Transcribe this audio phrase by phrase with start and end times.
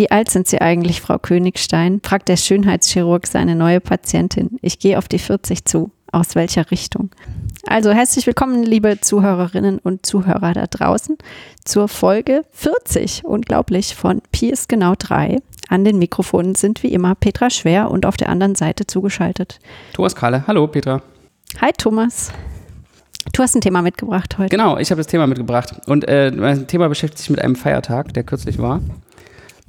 [0.00, 2.00] Wie alt sind Sie eigentlich, Frau Königstein?
[2.02, 4.56] fragt der Schönheitschirurg seine neue Patientin.
[4.62, 5.90] Ich gehe auf die 40 zu.
[6.10, 7.10] Aus welcher Richtung?
[7.66, 11.18] Also herzlich willkommen, liebe Zuhörerinnen und Zuhörer da draußen,
[11.66, 15.36] zur Folge 40, unglaublich, von Pi ist genau 3.
[15.68, 19.58] An den Mikrofonen sind wie immer Petra Schwer und auf der anderen Seite zugeschaltet.
[19.92, 20.44] Thomas Kahle.
[20.46, 21.02] Hallo, Petra.
[21.60, 22.32] Hi, Thomas.
[23.34, 24.48] Du hast ein Thema mitgebracht heute.
[24.48, 25.74] Genau, ich habe das Thema mitgebracht.
[25.86, 28.80] Und äh, mein Thema beschäftigt sich mit einem Feiertag, der kürzlich war.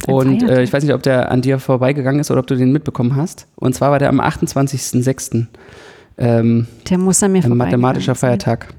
[0.07, 2.71] Und äh, ich weiß nicht, ob der an dir vorbeigegangen ist oder ob du den
[2.71, 3.47] mitbekommen hast.
[3.55, 5.45] Und zwar war der am 28.06.
[6.17, 8.73] Ähm, der muss an mir Ein mathematischer Feiertag.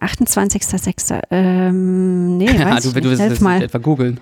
[0.00, 1.20] 28.06.
[1.30, 3.18] Ähm, nee, weiß du, ich du nicht.
[3.18, 3.54] wirst das mal.
[3.54, 4.20] nicht etwa googeln.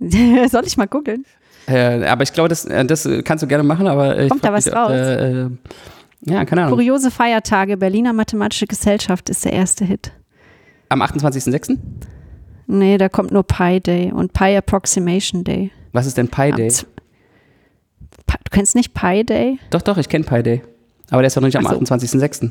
[0.50, 1.24] Soll ich mal googeln?
[1.66, 4.44] Äh, aber ich glaube, das, äh, das kannst du gerne machen, aber äh, ich Kommt
[4.44, 4.90] da was mich, ob, raus?
[4.92, 5.50] Äh, äh,
[6.24, 6.76] ja, keine Ahnung.
[6.76, 7.76] Kuriose Feiertage.
[7.76, 10.12] Berliner Mathematische Gesellschaft ist der erste Hit.
[10.88, 11.78] Am 28.06.?
[12.72, 15.70] Nee, da kommt nur Pi Day und Pi Approximation Day.
[15.92, 16.68] Was ist denn Pi Day?
[16.68, 19.58] Du kennst nicht Pi Day?
[19.68, 20.62] Doch, doch, ich kenne Pi Day.
[21.10, 21.70] Aber der ist doch noch nicht am so.
[21.70, 22.50] 28.06.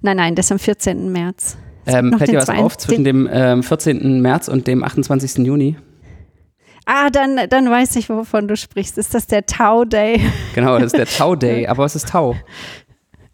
[0.00, 1.12] Nein, nein, das ist am 14.
[1.12, 1.58] März.
[1.84, 4.22] Ähm, fällt dir was auf zwischen dem ähm, 14.
[4.22, 5.46] März und dem 28.
[5.46, 5.76] Juni?
[6.86, 8.96] Ah, dann, dann weiß ich, wovon du sprichst.
[8.96, 10.20] Ist das der Tau Day?
[10.54, 11.66] Genau, das ist der Tau Day.
[11.68, 12.34] Aber was ist Tau?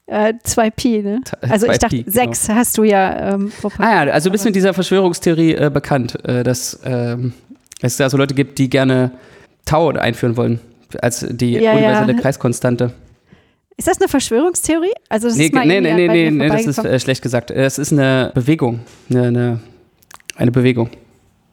[0.07, 1.21] Äh, 2 Pi, ne?
[1.25, 2.15] Ta- Also ich 2 dachte, Pi, genau.
[2.15, 6.17] 6 hast du ja ähm, Ah ja, also du bist mit dieser Verschwörungstheorie äh, bekannt,
[6.25, 7.33] äh, dass ähm,
[7.83, 9.11] es da so Leute gibt, die gerne
[9.65, 10.61] Tau einführen wollen
[11.03, 11.73] als die Ja, ja.
[11.73, 12.93] universelle Kreiskonstante.
[13.77, 14.93] Ist das eine Verschwörungstheorie?
[15.09, 17.51] Also das Nee, ist mal nee, nee, nee, nee, nee, das ist äh, schlecht gesagt.
[17.51, 18.81] Es ist eine Bewegung.
[19.11, 19.61] Eine, eine,
[20.37, 20.89] eine Bewegung.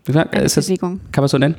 [0.07, 0.99] Eine ist das, Bewegung.
[1.11, 1.55] kann man es so nennen?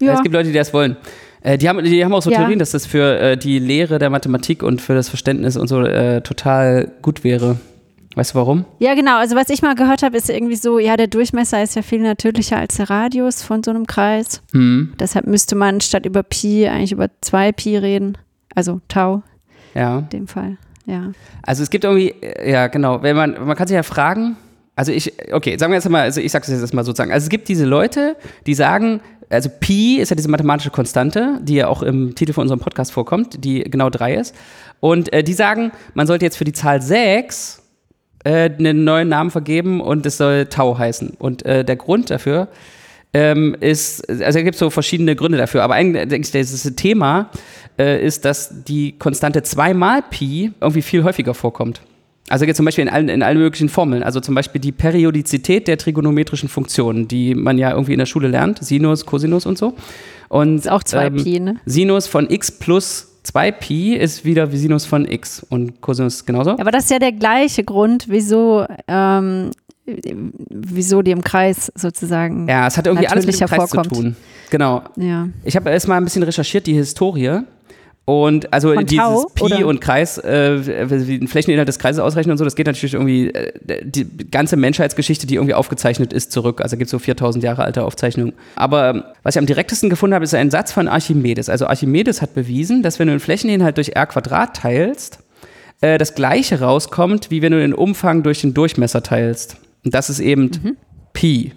[0.00, 0.14] Ja.
[0.14, 0.96] Es gibt Leute, die das wollen.
[1.42, 2.38] Äh, die, haben, die haben auch so Ja.
[2.38, 5.80] Theorien, dass das für äh, die Lehre der Mathematik und für das Verständnis und so
[5.82, 7.58] äh, total gut wäre.
[8.14, 8.64] Weißt du warum?
[8.80, 9.18] Ja, genau.
[9.18, 12.00] Also was ich mal gehört habe, ist irgendwie so, ja, der Durchmesser ist ja viel
[12.00, 14.42] natürlicher als der Radius von so einem Kreis.
[14.52, 18.18] Hm, Deshalb müsste man statt über Pi eigentlich über 2 Pi reden.
[18.54, 19.22] Also Tau
[19.74, 19.98] ja.
[20.00, 20.56] in dem Fall.
[20.86, 21.12] Ja.
[21.42, 24.36] Also es gibt irgendwie, äh, ja genau, wenn man, man kann sich ja fragen,
[24.74, 27.24] also ich, okay, sagen wir jetzt mal, also ich sage es jetzt mal sozusagen, also
[27.24, 28.16] es gibt diese Leute,
[28.46, 29.00] die sagen,
[29.30, 32.92] also Pi ist ja diese mathematische Konstante, die ja auch im Titel von unserem Podcast
[32.92, 34.34] vorkommt, die genau drei ist.
[34.80, 37.62] Und äh, die sagen, man sollte jetzt für die Zahl 6
[38.24, 41.10] äh, einen neuen Namen vergeben und es soll Tau heißen.
[41.18, 42.48] Und äh, der Grund dafür
[43.14, 47.30] ähm, ist, also es gibt so verschiedene Gründe dafür, aber eigentlich ich, das Thema
[47.78, 51.80] äh, ist, dass die Konstante 2 mal Pi irgendwie viel häufiger vorkommt.
[52.28, 54.02] Also jetzt zum Beispiel in allen, in allen möglichen Formeln.
[54.02, 58.28] Also zum Beispiel die Periodizität der trigonometrischen Funktionen, die man ja irgendwie in der Schule
[58.28, 59.74] lernt, Sinus, Cosinus und so.
[60.28, 61.56] Und Ist auch 2 ähm, ne?
[61.64, 66.52] Sinus von x plus 2pi ist wieder wie Sinus von x und Cosinus genauso.
[66.52, 69.50] Aber das ist ja der gleiche Grund, wieso, ähm,
[69.86, 72.48] wieso die im Kreis sozusagen.
[72.48, 73.94] Ja, es hat irgendwie alles mit dem Kreis vorkommt.
[73.94, 74.16] zu tun.
[74.50, 74.82] Genau.
[74.96, 75.28] Ja.
[75.44, 77.40] Ich habe erst mal ein bisschen recherchiert, die Historie.
[78.08, 79.66] Und also Von dieses Tau, Pi oder?
[79.66, 83.52] und Kreis, äh, den Flächeninhalt des Kreises ausrechnen und so, das geht natürlich irgendwie äh,
[83.84, 86.62] die ganze Menschheitsgeschichte, die irgendwie aufgezeichnet ist, zurück.
[86.62, 88.32] Also gibt es so 4000 Jahre alte Aufzeichnungen.
[88.56, 91.50] Aber ähm, was ich am direktesten gefunden habe, ist ein Satz von Archimedes.
[91.50, 95.18] Also Archimedes hat bewiesen, dass wenn du den Flächeninhalt durch r Quadrat teilst,
[95.82, 99.58] äh, das gleiche rauskommt, wie wenn du den Umfang durch den Durchmesser teilst.
[99.84, 100.76] Und das ist eben Mhm.
[101.12, 101.52] Pi.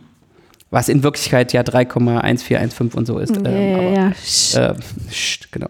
[0.69, 3.37] Was in Wirklichkeit ja 3,1415 und so ist.
[3.37, 4.11] Ja, Ähm, aber- ja,
[4.53, 4.69] ja.
[4.71, 4.75] Äh,
[5.51, 5.67] genau.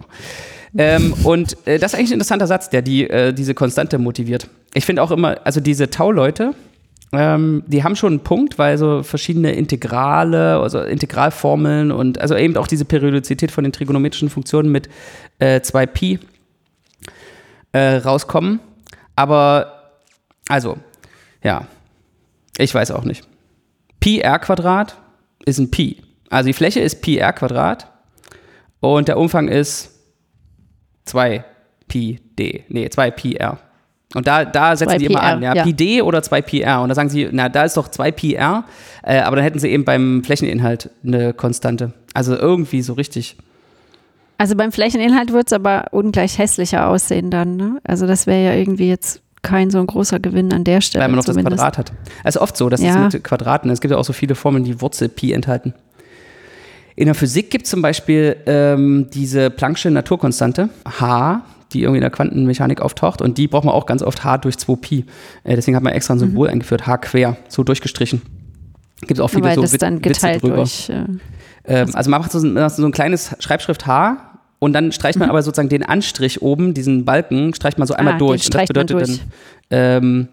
[0.76, 4.48] Ähm, und äh, das ist eigentlich ein interessanter Satz, der die, äh, diese Konstante motiviert.
[4.74, 6.54] Ich finde auch immer, also diese Tau-Leute,
[7.12, 12.56] ähm, die haben schon einen Punkt, weil so verschiedene Integrale, also Integralformeln und also eben
[12.56, 14.88] auch diese Periodizität von den trigonometrischen Funktionen mit
[15.38, 16.20] äh, 2pi
[17.72, 18.60] äh, rauskommen.
[19.14, 19.92] Aber,
[20.48, 20.78] also,
[21.44, 21.66] ja,
[22.56, 23.26] ich weiß auch nicht.
[24.00, 24.96] Pi r Quadrat
[25.44, 26.02] ist ein Pi.
[26.30, 27.88] Also die Fläche ist Pi r Quadrat
[28.80, 29.91] und der Umfang ist
[31.04, 31.44] 2
[31.88, 32.64] Pi d.
[32.68, 33.58] Nee, 2 Pi r.
[34.14, 35.62] Und da, da setzen 2 die immer an, ja, ja.
[35.64, 36.82] Pi d oder 2 Pi r.
[36.82, 38.64] Und da sagen sie, na, da ist doch 2 Pi r,
[39.02, 41.92] äh, aber dann hätten sie eben beim Flächeninhalt eine Konstante.
[42.14, 43.36] Also irgendwie so richtig.
[44.38, 47.56] Also beim Flächeninhalt wird es aber ungleich hässlicher aussehen dann.
[47.56, 47.78] Ne?
[47.84, 51.02] Also das wäre ja irgendwie jetzt kein so ein großer Gewinn an der Stelle.
[51.02, 51.56] weil man noch das zumindest.
[51.58, 51.92] Quadrat hat.
[52.24, 53.06] Es ist oft so, dass Ja.
[53.06, 55.74] es mit Quadraten, es gibt ja auch so viele Formeln, die Wurzel Pi enthalten.
[56.96, 60.68] In der Physik gibt es zum Beispiel ähm, diese Planck'sche Naturkonstante,
[61.00, 61.42] H,
[61.72, 64.58] die irgendwie in der Quantenmechanik auftaucht und die braucht man auch ganz oft H durch
[64.58, 65.04] 2 Pi.
[65.44, 68.20] Äh, deswegen hat man extra ein Symbol eingeführt, H quer, so durchgestrichen.
[69.00, 70.56] Gibt es auch viele Weil so das Wit- dann Witze geteilt drüber.
[70.56, 70.88] durch.
[70.90, 71.04] Äh,
[71.64, 74.16] Ähm, also man macht so ein, so ein kleines Schreibschrift H
[74.58, 78.14] und dann streicht man aber sozusagen den Anstrich oben, diesen Balken, streicht man so einmal
[78.14, 78.16] Mhm.
[78.16, 78.44] Ah, durch.
[78.46, 79.20] Und das bedeutet durch.
[79.70, 80.28] dann ähm,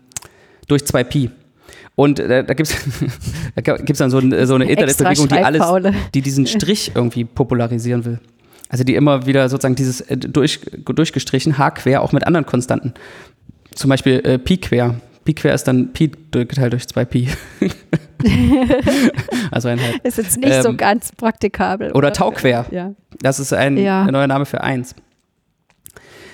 [0.67, 1.29] durch 2 Pi.
[1.99, 2.77] Und äh, da gibt es
[3.55, 8.05] da gibt's dann so, ein, so eine Internetbewegung, die alles, die diesen Strich irgendwie popularisieren
[8.05, 8.19] will.
[8.69, 12.93] Also die immer wieder sozusagen dieses äh, durch, durchgestrichen, H quer, auch mit anderen Konstanten.
[13.75, 14.95] Zum Beispiel äh, Pi quer.
[15.25, 17.27] Pi quer ist dann Pi geteilt durch 2 Pi.
[19.51, 20.05] also ein halb.
[20.05, 21.91] Ist jetzt nicht so Ähm, ganz praktikabel.
[21.91, 22.65] Oder Tau quer.
[22.71, 22.93] Ja.
[23.21, 24.03] Das ist ein, Ja.
[24.03, 24.95] ein neuer Name für 1.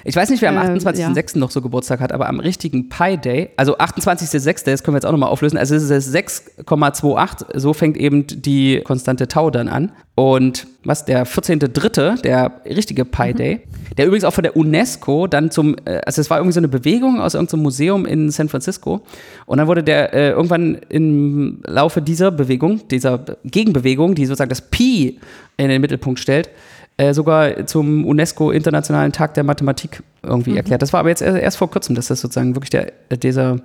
[0.07, 1.39] Ich weiß nicht, wer am Ähm, 28.06.
[1.39, 5.05] noch so Geburtstag hat, aber am richtigen Pi Day, also 28.06., das können wir jetzt
[5.07, 9.67] auch nochmal auflösen, also es ist es 6,28, so fängt eben die Konstante Tau dann
[9.67, 9.91] an.
[10.13, 13.37] Und was, der 14.03., der richtige Pi Mhm.
[13.37, 13.59] Day,
[13.97, 16.67] der übrigens auch von der UNESCO dann zum, äh, also es war irgendwie so eine
[16.67, 19.01] Bewegung aus irgendeinem Museum in San Francisco
[19.47, 24.61] und dann wurde der äh, irgendwann im Laufe dieser Bewegung, dieser Gegenbewegung, die sozusagen das
[24.61, 25.19] Pi
[25.57, 26.49] in den Mittelpunkt stellt,
[26.97, 30.57] äh, sogar zum UNESCO Internationalen Tag der Mathematik irgendwie Mhm.
[30.57, 30.81] erklärt.
[30.81, 33.57] Das war aber jetzt erst, vor kurzem, dass das sozusagen wirklich der, dieser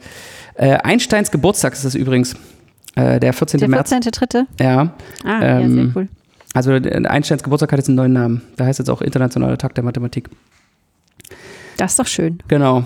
[0.57, 2.35] äh, Einsteins Geburtstag ist das übrigens,
[2.97, 3.61] äh, der 14.
[3.61, 3.91] Der März.
[3.93, 4.47] 14.3.
[4.61, 4.95] Ja,
[5.25, 6.09] Ah, ja, Ähm, sehr cool.
[6.55, 8.43] also äh, Einsteins Geburtstag hat jetzt einen neuen Namen.
[8.57, 10.29] Da heißt jetzt auch Internationaler Tag der Mathematik.
[11.77, 12.43] Das ist doch schön.
[12.49, 12.85] Genau.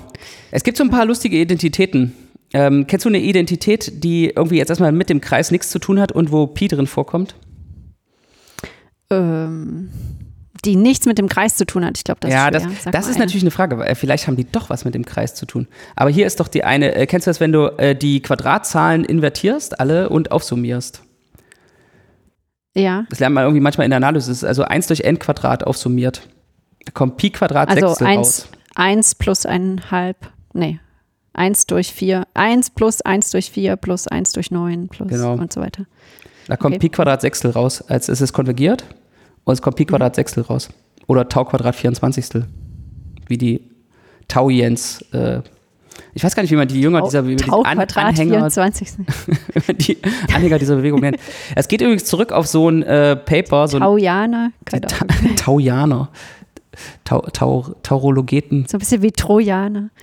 [0.51, 2.13] Es gibt so ein paar lustige Identitäten.
[2.53, 5.99] Ähm, kennst du eine Identität, die irgendwie jetzt erstmal mit dem Kreis nichts zu tun
[5.99, 7.35] hat und wo Pi drin vorkommt?
[9.11, 9.89] Ähm,
[10.65, 11.97] die nichts mit dem Kreis zu tun hat.
[11.99, 12.71] Ich glaube, das ja, ist schwer.
[12.85, 13.25] das, das ist eine.
[13.25, 15.67] natürlich eine Frage, weil äh, vielleicht haben die doch was mit dem Kreis zu tun.
[15.97, 19.05] Aber hier ist doch die eine, äh, kennst du das, wenn du äh, die Quadratzahlen
[19.05, 21.03] invertierst, alle und aufsummierst?
[22.77, 26.29] Ja, Das lernt man irgendwie manchmal in der Analysis, also 1 durch n Quadrat aufsummiert.
[26.85, 28.49] Da kommt Pi Quadrat also Sechstel 1, raus.
[28.75, 30.15] 1 plus 1,5.
[30.55, 30.81] Nee.
[31.35, 32.27] 1 durch 4.
[32.35, 35.35] 1 plus 1 durch 4 plus 1 durch 9 plus Genau.
[35.35, 35.85] und so weiter.
[36.49, 36.89] Da kommt okay.
[36.89, 38.85] Pi Quadrat Sechstel raus, als ist es konvergiert
[39.45, 40.69] und es kommt Pi Quadrat Sechstel raus.
[41.07, 42.43] Oder Tau Quadrat 24.
[43.27, 43.61] Wie die
[44.29, 45.41] Tauiens, äh,
[46.15, 48.51] ich weiß gar nicht, wie man die Jünger dieser wie man die Tau An Anhänger
[48.51, 48.89] 24.
[49.79, 49.99] die
[50.33, 51.19] Anhänger dieser Bewegung nennt.
[51.55, 54.53] Es geht übrigens zurück auf so ein äh, Paper, so Taujaner.
[54.65, 54.79] Ta.
[55.37, 56.09] Taujaner.
[57.05, 58.67] Tau, Tau, Taurologeten.
[58.69, 59.91] So ein bisschen wie Trojaner.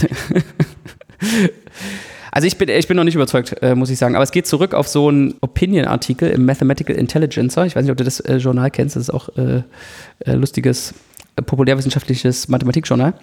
[2.31, 4.15] Also ich bin, ich bin noch nicht überzeugt, äh, muss ich sagen.
[4.15, 7.65] Aber es geht zurück auf so einen Opinion-Artikel im Mathematical Intelligencer.
[7.65, 8.95] Ich weiß nicht, ob du das äh, Journal kennst.
[8.95, 9.63] Das ist auch äh,
[10.19, 10.93] äh, lustiges,
[11.35, 13.13] äh, populärwissenschaftliches Mathematikjournal.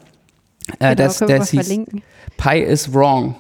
[0.78, 2.02] Äh, Genau, das, das hieß verlinken.
[2.37, 3.34] Pi is wrong.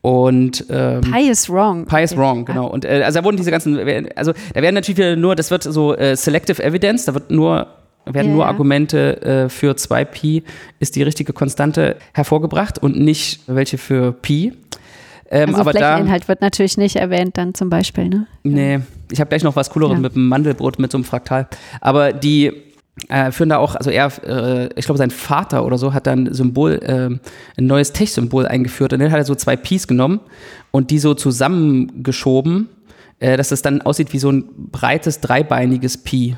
[0.00, 1.86] Und ähm, Pi is wrong.
[1.86, 2.66] Pi is wrong, genau.
[2.66, 3.78] Und äh, also da wurden diese ganzen,
[4.16, 7.68] also da werden natürlich wieder nur, das wird so äh, Selective Evidence, da wird nur,
[8.04, 8.46] werden Ja, nur.
[8.46, 10.42] Argumente äh, für 2Pi
[10.80, 14.52] ist die richtige Konstante hervorgebracht und nicht welche für Pi.
[15.30, 18.26] Ähm, Also aber da, Flächeninhalt wird natürlich nicht erwähnt, dann zum Beispiel, ne?
[18.42, 20.00] nee, ich habe gleich noch was Cooleres Ja.
[20.00, 21.48] mit dem Mandelbrot, mit so einem Fraktal.
[21.80, 22.52] Aber die
[23.08, 26.26] äh, führen da auch, also er, äh, ich glaube, sein Vater oder so hat dann
[26.26, 27.20] ein Symbol, ähm,
[27.56, 30.20] ein neues Tech-Symbol eingeführt und dann hat er so zwei Pis genommen
[30.70, 32.68] und die so zusammengeschoben,
[33.18, 36.36] äh, dass das dann aussieht wie so ein breites, dreibeiniges Pi.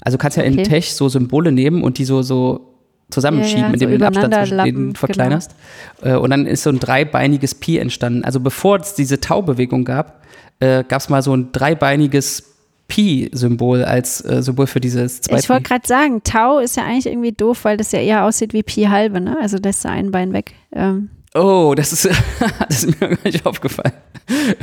[0.00, 0.62] Also du kannst ja in Okay.
[0.64, 2.74] Tech so Symbole nehmen und die so, so
[3.10, 5.54] zusammenschieben, Ja, ja, indem so du den Abstand zwischen denen verkleinerst.
[6.02, 8.24] Äh, und dann ist so ein dreibeiniges Pi entstanden.
[8.24, 10.24] Also bevor es diese Taubewegung gab,
[10.60, 12.44] äh, gab es mal so ein dreibeiniges
[12.90, 17.06] Pi-Symbol als äh, Symbol für dieses zwei Ich wollte gerade sagen, Tau ist ja eigentlich
[17.06, 19.38] irgendwie doof, weil das ja eher aussieht wie Pi halbe, ne?
[19.40, 20.52] Also lässt du ein Bein weg.
[20.72, 22.08] Ähm, Oh, das ist,
[22.68, 23.94] das ist mir gar nicht aufgefallen.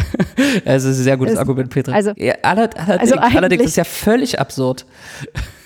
[0.64, 1.92] Das ist ein sehr gutes Ist- Argument, Petra.
[1.94, 4.86] also- ja, aller, allerdings, also allerdings ist ja völlig absurd.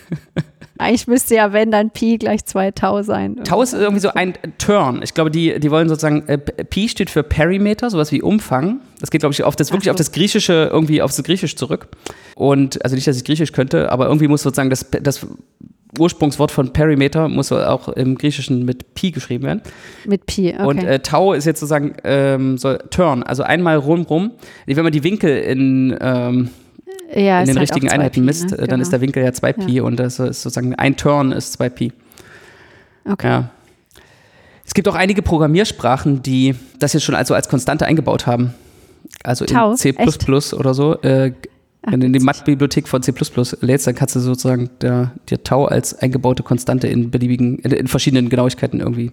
[0.82, 3.36] eigentlich müsste ja, wenn, dann Pi gleich 2 Tau sein.
[3.44, 5.02] Tau ist irgendwie so ein Turn.
[5.04, 8.80] Ich glaube, die, die wollen sozusagen, äh, Pi steht für Perimeter, sowas wie Umfang.
[9.00, 9.92] Das geht, glaube ich, auf das, wirklich so.
[9.92, 11.88] auf das Griechische, irgendwie auf das Griechisch zurück.
[12.36, 15.28] Und, also nicht, dass ich Griechisch könnte, aber irgendwie muss sozusagen das, das
[16.00, 19.62] Ursprungswort von Perimeter muss auch im Griechischen mit Pi geschrieben werden.
[20.06, 20.66] Mit Pi, okay.
[20.66, 24.32] Und äh, Tau ist jetzt sozusagen ähm, so Turn, also einmal rum rum.
[24.66, 26.50] Wenn man die Winkel in, ähm,
[27.14, 28.58] ja, in den halt richtigen auch 2 Einheiten Pi, misst, ne?
[28.58, 28.82] äh, dann Genau.
[28.82, 31.92] ist der Winkel ja 2 Pi und das ist sozusagen ein Turn ist 2 Pi.
[33.10, 33.28] Okay.
[33.28, 33.50] Ja.
[34.66, 38.54] Es gibt auch einige Programmiersprachen, die das jetzt schon also als Konstante eingebaut haben.
[39.24, 39.72] Also Tau?
[39.72, 39.94] in C
[40.54, 41.02] oder so.
[41.02, 41.34] Äh,
[41.84, 42.20] Ach, wenn du in die.
[42.20, 43.14] Math-Bibliothek von C
[43.62, 47.88] lädst, dann kannst du sozusagen der, der Tau als eingebaute Konstante in beliebigen, in, in
[47.88, 49.12] verschiedenen Genauigkeiten irgendwie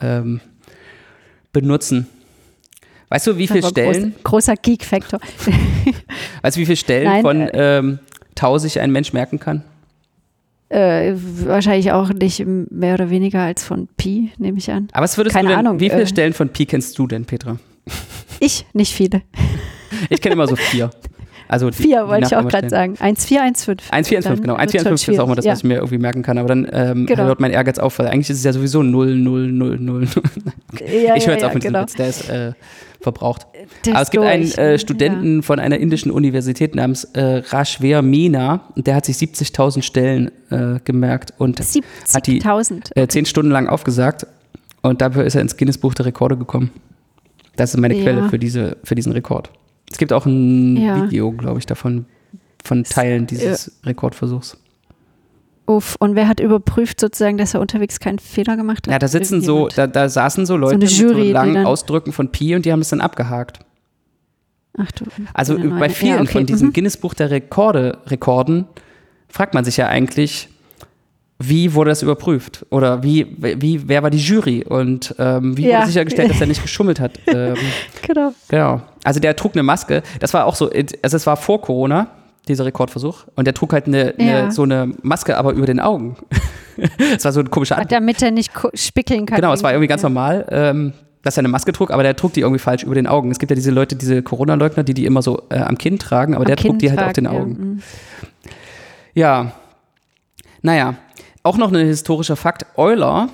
[0.00, 0.40] ähm,
[1.52, 2.06] benutzen.
[3.08, 5.18] Weißt du, wie viele Stellen, Groß, großer Geek-Faktor.
[6.42, 7.98] weißt du, wie viele Stellen Nein, von äh, ähm,
[8.36, 9.64] Tau sich ein Mensch merken kann?
[10.70, 14.88] äh, wahrscheinlich auch nicht mehr oder weniger als von Pi, nehme ich an.
[14.92, 17.06] Aber was würdest Keine du denn, Ahnung, wie viele äh, Stellen von Pi kennst du
[17.06, 17.58] denn, Petra?
[18.38, 19.22] Ich, nicht viele.
[20.08, 20.90] Ich kenne immer so vier.
[21.50, 22.94] Also Vier wollte ich auch gerade sagen.
[23.00, 23.92] 1415.
[23.92, 24.56] 1415, genau.
[24.56, 26.38] Dann wird's schon 1415 ist auch mal das, was ich mir irgendwie merken kann.
[26.38, 27.24] Aber dann ähm, Genau.
[27.24, 30.06] hört mein Ehrgeiz auf, weil eigentlich ist es ja sowieso 0, 0, 0, 0.
[31.04, 31.82] Ja, ich höre jetzt ja, auf mit diesem genau.
[31.82, 32.52] Witz, der ist äh,
[33.00, 33.46] verbraucht.
[33.84, 38.60] Der Aber es gibt einen äh, Studenten von einer indischen Universität namens äh, Rashver Meena
[38.76, 41.64] und der hat sich 70.000 Stellen äh, gemerkt und Ja.
[42.14, 42.90] hat die 70.000.
[42.96, 44.26] äh, zehn Stunden lang aufgesagt
[44.82, 46.70] und dafür ist er ins Guinness Buch der Rekorde gekommen.
[47.56, 48.02] Das ist meine Ja.
[48.04, 49.50] Quelle für, diese, für diesen Rekord.
[49.90, 51.04] Es gibt auch ein Ja.
[51.04, 52.06] Video, glaube ich, davon,
[52.62, 54.56] von Teilen dieses Rekordversuchs.
[55.66, 55.96] Uff.
[56.00, 58.92] Und wer hat überprüft sozusagen, dass er unterwegs keinen Fehler gemacht hat?
[58.92, 62.12] Ja, da sitzen so, da, da saßen so Leute eine mit Jury, so langen Ausdrücken
[62.12, 63.60] von Pi und die haben es dann abgehakt.
[64.76, 65.04] Ach du.
[65.34, 66.32] Also bei vielen ja, okay.
[66.32, 66.72] von diesen Mhm.
[66.72, 68.66] Guinness Buch der Rekorde, Rekorden
[69.28, 70.48] fragt man sich ja eigentlich,
[71.42, 72.66] wie wurde das überprüft?
[72.70, 74.62] Oder wie, wie wer war die Jury?
[74.62, 75.78] Und ähm, wie Ja.
[75.78, 77.12] wurde sichergestellt, dass er nicht geschummelt hat?
[77.26, 77.56] ähm,
[78.06, 78.32] Genau.
[78.48, 78.82] genau.
[79.04, 80.02] Also der trug eine Maske.
[80.20, 82.08] Das war auch so, also es war vor Corona,
[82.46, 83.24] dieser Rekordversuch.
[83.36, 84.50] Und der trug halt eine, eine, Ja.
[84.50, 86.16] so eine Maske, aber über den Augen.
[87.14, 87.90] Es war so ein komischer Anblick.
[87.90, 89.36] Damit er nicht spickeln kann.
[89.36, 90.08] Genau, es war irgendwie ganz ja.
[90.08, 93.06] normal, ähm, dass er eine Maske trug, aber der trug die irgendwie falsch über den
[93.06, 93.30] Augen.
[93.30, 96.32] Es gibt ja diese Leute, diese Corona-Leugner, die die immer so äh, am Kinn tragen,
[96.34, 97.30] aber Am der trug Kinn die halt auf tragen, den ja.
[97.38, 97.50] Augen.
[97.50, 97.82] Mhm.
[99.12, 99.52] Ja.
[100.62, 100.94] Naja,
[101.42, 102.66] auch noch ein historischer Fakt.
[102.76, 103.28] Euler,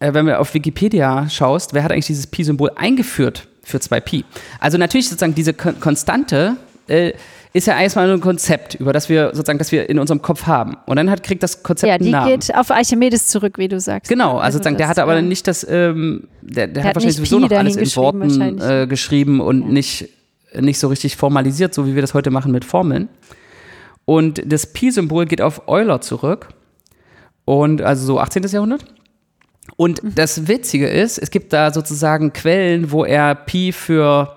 [0.00, 4.24] äh, wenn du auf Wikipedia schaust, wer hat eigentlich dieses Pi-Symbol eingeführt für 2Pi?
[4.60, 6.56] Also natürlich sozusagen diese Kon Konstante
[6.88, 7.12] äh,
[7.54, 10.46] ist ja erstmal nur ein Konzept, über das wir sozusagen, das wir in unserem Kopf
[10.46, 10.76] haben.
[10.86, 12.30] Und dann hat, kriegt das Konzept Ja, einen die Namen.
[12.40, 14.08] geht auf Archimedes zurück, wie du sagst.
[14.08, 17.16] Genau, also, sozusagen, der hat aber ähm, nicht das, ähm, der, der, der hat wahrscheinlich
[17.18, 19.68] sowieso noch alles in Worten äh, geschrieben und Ja.
[19.68, 20.08] nicht,
[20.58, 23.08] nicht so richtig formalisiert, so wie wir das heute machen mit Formeln.
[24.06, 26.48] Und das Pi-Symbol geht auf Euler zurück.
[27.44, 28.42] Und also so 18.
[28.44, 28.84] Jahrhundert.
[29.76, 30.14] Und Mhm.
[30.14, 34.34] das Witzige ist, es gibt da sozusagen Quellen, wo er Pi für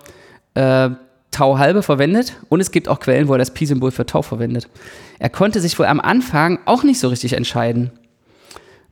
[0.54, 0.90] äh,
[1.30, 4.68] Tau halbe verwendet und es gibt auch Quellen, wo er das Pi-Symbol für Tau verwendet.
[5.18, 7.90] Er konnte sich wohl am Anfang auch nicht so richtig entscheiden.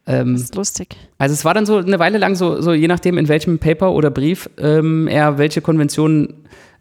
[0.07, 0.97] Ähm, Das ist lustig.
[1.17, 3.93] also es war dann so eine Weile lang so, so je nachdem, in welchem Paper
[3.93, 6.35] oder Brief ähm, er welche Konventionen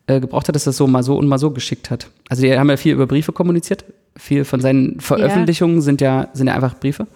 [0.07, 2.07] äh, gebraucht hat, dass das so mal so und mal so geschickt hat.
[2.27, 3.85] Also die haben ja viel über Briefe kommuniziert.
[4.17, 7.07] Viel von seinen Veröffentlichungen sind, ja, sind ja einfach Briefe.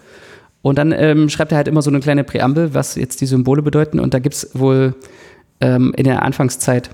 [0.62, 3.62] Und dann ähm, schreibt er halt immer so eine kleine Präambel, was jetzt die Symbole
[3.62, 4.00] bedeuten.
[4.00, 4.94] Und da gibt es wohl
[5.60, 6.90] ähm, in der Anfangszeit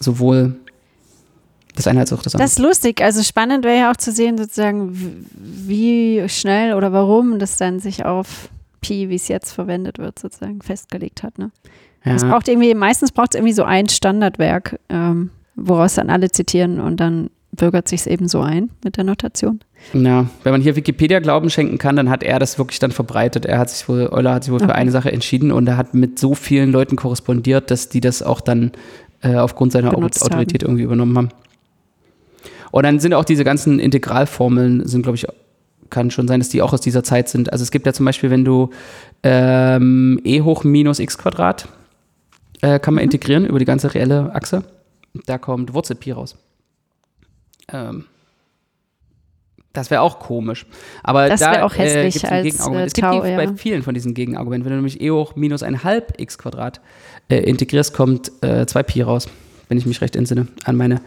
[0.00, 0.56] sowohl
[1.76, 2.44] das eine als auch das andere.
[2.44, 3.02] Das ist lustig.
[3.02, 8.04] Also spannend wäre ja auch zu sehen, sozusagen, wie schnell oder warum das dann sich
[8.04, 8.48] auf
[8.80, 11.38] Pi, wie es jetzt verwendet wird, sozusagen festgelegt hat.
[11.38, 11.50] Ne?
[12.04, 12.28] Es ja.
[12.28, 16.98] braucht irgendwie, meistens braucht es irgendwie so ein Standardwerk, ähm, woraus dann alle zitieren und
[16.98, 19.60] dann bürgert sich es eben so ein mit der Notation.
[19.92, 23.44] Ja, wenn man hier Wikipedia Glauben schenken kann, dann hat er das wirklich dann verbreitet.
[23.46, 24.74] Er hat sich wohl, Euler hat sich wohl für Okay.
[24.74, 28.40] eine Sache entschieden und er hat mit so vielen Leuten korrespondiert, dass die das auch
[28.40, 28.72] dann
[29.22, 31.28] äh, aufgrund seiner Benutzt Autorität irgendwie übernommen haben.
[32.70, 35.26] Und dann sind auch diese ganzen Integralformeln, sind, glaube ich,
[35.90, 37.52] kann schon sein, dass die auch aus dieser Zeit sind.
[37.52, 38.70] Also es gibt ja zum Beispiel, wenn du
[39.22, 41.68] ähm, e hoch minus x Quadrat
[42.62, 43.10] äh, kann man Mhm.
[43.10, 44.64] integrieren über die ganze reelle Achse.
[45.26, 46.36] Da kommt Wurzel Pi raus.
[47.72, 48.04] Ähm,
[49.72, 50.66] das wäre auch komisch.
[51.02, 52.82] Aber Das da auch hässlich gibt's ein als, Gegenargument.
[52.82, 53.36] äh, es gibt Tau, ja.
[53.36, 54.64] bei vielen von diesen Gegenargumenten.
[54.64, 56.80] Wenn du nämlich e hoch minus ein halb x Quadrat
[57.28, 59.28] äh, integrierst, kommt äh, 2 Pi raus,
[59.68, 61.00] wenn ich mich recht entsinne an meine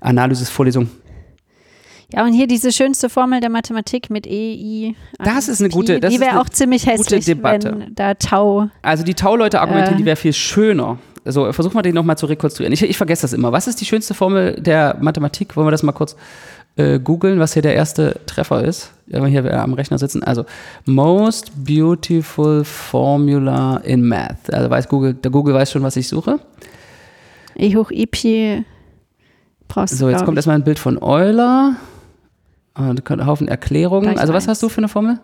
[0.00, 0.90] Analysis-Vorlesung.
[2.12, 4.96] Ja, und hier diese schönste Formel der Mathematik mit E, I.
[5.18, 7.74] Das ist eine Pi, gute- das Die wäre auch ziemlich hässlich, Debatte.
[7.78, 8.68] wenn da Tau.
[8.82, 9.98] Also die Tau-Leute argumentieren, Äh.
[9.98, 10.98] die wäre viel schöner.
[11.24, 12.72] Also versuch mal die nochmal zu rekonstruieren.
[12.72, 13.52] Ich, ich vergesse das immer.
[13.52, 15.56] Was ist die schönste Formel der Mathematik?
[15.56, 16.16] Wollen wir das mal kurz
[16.76, 18.92] äh, googeln, was hier der erste Treffer ist?
[19.06, 20.24] Wenn wir hier am Rechner sitzen.
[20.24, 20.44] Also
[20.84, 24.52] most beautiful formula in math.
[24.52, 26.40] Also weiß Google, der Google weiß schon, was ich suche.
[27.56, 28.64] E hoch I Pi
[29.68, 30.10] brauchst So, du.
[30.10, 30.38] jetzt glaub kommt ich.
[30.38, 31.76] erstmal ein Bild von Euler.
[32.74, 34.04] Und ein Haufen Erklärungen.
[34.08, 34.52] Gleich Also was eins.
[34.52, 35.18] hast du für eine Formel?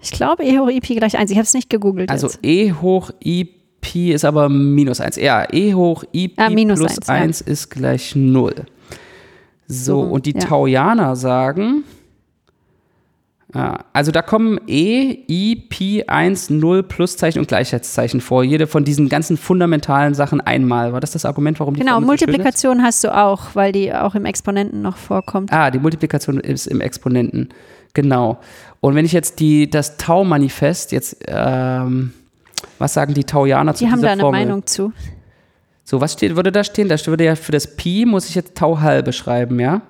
[0.00, 1.30] Ich glaube, E hoch I Pi gleich 1.
[1.30, 2.10] Ich habe es nicht gegoogelt.
[2.10, 2.38] Also jetzt.
[2.44, 3.48] e hoch i
[3.84, 5.16] Pi ist aber minus 1.
[5.16, 7.14] Ja, e hoch i Pi Ah, minus plus eins, ja.
[7.14, 8.54] 1 ist gleich 0.
[9.66, 10.40] So, So, und die ja.
[10.40, 11.84] Taujaner sagen,
[13.54, 18.42] ja, also da kommen e, i, Pi, 1, 0, Pluszeichen und Gleichheitszeichen vor.
[18.42, 20.92] Jede von diesen ganzen fundamentalen Sachen einmal.
[20.92, 22.06] War das das Argument, warum die Genau, Formel?
[22.08, 25.52] Multiplikation hast du auch, weil die auch im Exponenten noch vorkommt.
[25.52, 27.50] Ah, die Multiplikation ist im Exponenten.
[27.92, 28.38] Genau.
[28.80, 32.12] Und wenn ich jetzt die, das Tau-Manifest jetzt, ähm,
[32.78, 34.40] was sagen die Taujaner zu Die haben dieser da eine Formel?
[34.44, 34.92] Meinung zu.
[35.84, 36.88] So, was steht, würde da stehen?
[36.88, 39.82] Da würde ja für das Pi muss ich jetzt Tau halbe schreiben, ja?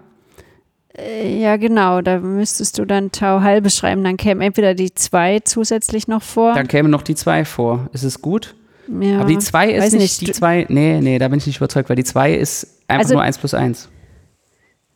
[0.96, 2.00] Äh, Ja, genau.
[2.00, 4.02] Da müsstest du dann Tau halbe schreiben.
[4.04, 6.54] Dann käme entweder die 2 zusätzlich noch vor.
[6.54, 7.88] Dann käme noch die 2 vor.
[7.92, 8.54] Ist es gut?
[9.00, 11.46] ja, Aber die 2 ist weiß nicht, die Du- 2, nee, nee, da bin ich
[11.46, 13.88] nicht überzeugt, weil die 2 ist einfach Also- nur 1 plus 1.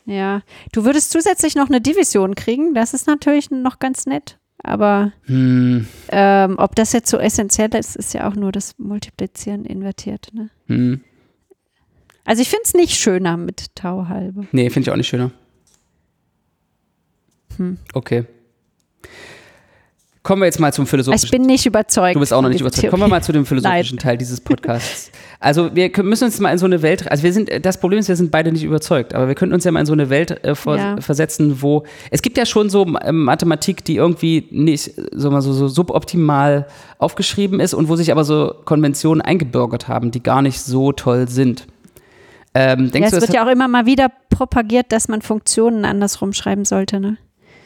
[0.05, 0.41] Ja,
[0.71, 4.38] du würdest zusätzlich noch eine Division kriegen, das ist natürlich noch ganz nett.
[4.63, 9.65] Aber Hm, ähm, ob das jetzt so essentiell ist, ist ja auch nur das Multiplizieren
[9.65, 10.29] invertiert.
[10.33, 10.49] Ne?
[10.67, 11.01] hm.
[12.25, 14.45] Also ich finde es nicht schöner mit Tau halbe.
[14.51, 15.31] Nee, finde ich auch nicht schöner.
[17.57, 17.77] Hm.
[17.93, 18.25] Okay.
[20.21, 22.15] Kommen wir jetzt mal zum philosophischen ich bin nicht überzeugt.
[22.15, 22.89] Du bist auch noch nicht überzeugt.
[22.89, 24.03] Kommen wir mal zu dem philosophischen Nein.
[24.03, 25.11] Teil dieses Podcasts.
[25.39, 28.09] Also wir müssen uns mal in so eine Welt, also wir sind, das Problem ist,
[28.09, 30.43] wir sind beide nicht überzeugt, aber wir könnten uns ja mal in so eine Welt
[30.43, 30.99] äh, vor, Ja.
[30.99, 35.53] versetzen, wo, es gibt ja schon so ähm, Mathematik, die irgendwie nicht so, mal so,
[35.53, 40.59] so suboptimal aufgeschrieben ist und wo sich aber so Konventionen eingebürgert haben, die gar nicht
[40.59, 41.65] so toll sind.
[42.53, 46.33] Ähm, Ja, es du, wird ja auch immer mal wieder propagiert, dass man Funktionen andersrum
[46.33, 46.99] schreiben sollte.
[46.99, 47.17] Ne?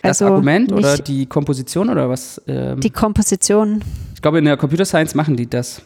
[0.03, 2.41] Das Also Argument oder die Komposition oder was?
[2.47, 3.81] Ähm, die Komposition.
[4.13, 5.81] ich glaube, in der Computer Science machen die das.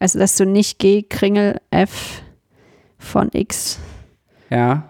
[0.00, 2.22] Also dass du nicht G Kringel F
[2.98, 3.78] von X,
[4.50, 4.84] Ja.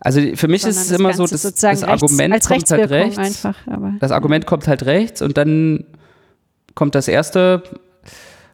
[0.00, 2.88] Also für mich ist es immer Ganze so, dass das rechts, Argument als kommt halt
[2.90, 3.18] rechts.
[3.18, 3.56] einfach.
[3.98, 5.84] Das Argument kommt halt rechts und dann
[6.76, 7.64] kommt das erste.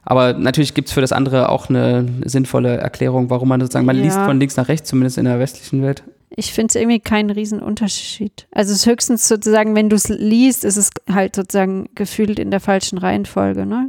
[0.07, 3.97] Aber natürlich gibt es für das andere auch eine sinnvolle Erklärung, warum man sozusagen, man
[3.99, 4.03] Ja.
[4.05, 6.03] liest von links nach rechts, zumindest in der westlichen Welt.
[6.37, 8.47] Ich finde es irgendwie keinen Riesenunterschied.
[8.53, 12.51] Also es ist höchstens sozusagen, wenn du es liest, ist es halt sozusagen gefühlt in
[12.51, 13.67] der falschen Reihenfolge.
[13.67, 13.89] Ne?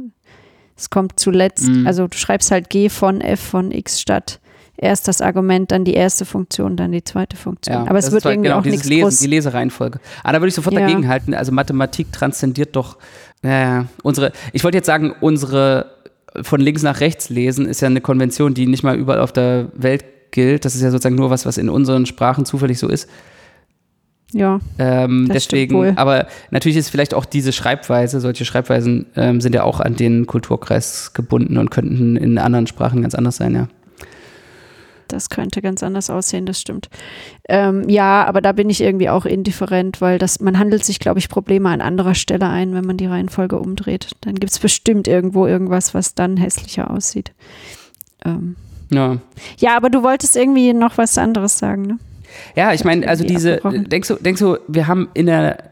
[0.76, 1.86] Es kommt zuletzt, Mhm.
[1.86, 4.40] also du schreibst halt G von F von X statt
[4.78, 7.76] erst das Argument, dann die erste Funktion, dann die zweite Funktion.
[7.84, 9.18] Ja, Aber es wird zwar irgendwie genau auch dieses nichts Lesen, groß.
[9.20, 10.00] die Lesereihenfolge.
[10.22, 10.80] Aber da würde ich sofort Ja.
[10.80, 11.32] dagegen halten.
[11.32, 12.98] Also Mathematik transzendiert doch
[13.42, 14.32] äh, unsere.
[14.52, 15.92] Ich wollte jetzt sagen, unsere
[16.42, 19.68] von links nach rechts lesen ist ja eine Konvention, die nicht mal überall auf der
[19.74, 20.64] Welt gilt.
[20.64, 23.08] Das ist ja sozusagen nur was, was in unseren Sprachen zufällig so ist.
[24.32, 29.62] Ja, Ähm, deswegen, aber natürlich ist vielleicht auch diese Schreibweise, solche Schreibweisen ähm, sind ja
[29.62, 33.68] auch an den Kulturkreis gebunden und könnten in anderen Sprachen ganz anders sein, ja.
[35.06, 36.88] das könnte ganz anders aussehen, das stimmt.
[37.48, 41.20] Ähm, ja, aber da bin ich irgendwie auch indifferent, weil das, man handelt sich, glaube
[41.20, 44.10] ich, Probleme an anderer Stelle ein, wenn man die Reihenfolge umdreht.
[44.22, 47.32] Dann gibt es bestimmt irgendwo irgendwas, was dann hässlicher aussieht.
[48.24, 48.56] Ähm,
[48.90, 49.18] Ja,
[49.58, 51.98] ja, aber du wolltest irgendwie noch was anderes sagen, ne?
[52.54, 55.70] ja ich meine, also diese, denkst du, denkst du, wir haben in der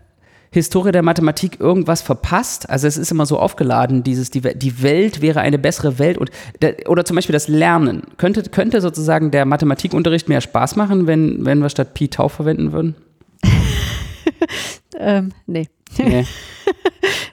[0.51, 2.71] Historie der Mathematik irgendwas verpasst?
[2.71, 6.31] Also es ist immer so aufgeladen, dieses, die, die Welt wäre eine bessere Welt und,
[6.63, 8.03] der, oder zum Beispiel das Lernen.
[8.19, 12.73] Könnte, könnte sozusagen der Mathematikunterricht mehr Spaß machen, wenn, wenn wir statt Pi Tau verwenden
[12.73, 12.95] würden?
[14.97, 15.69] Ähm, nee.
[15.99, 16.27] Nee.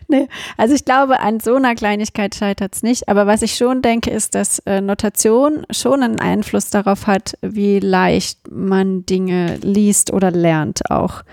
[0.08, 3.08] Nee, also ich glaube, an so einer Kleinigkeit scheitert es nicht.
[3.08, 7.80] Aber was ich schon denke, ist, dass äh, Notation schon einen Einfluss darauf hat, wie
[7.80, 11.24] leicht man Dinge liest oder lernt auch.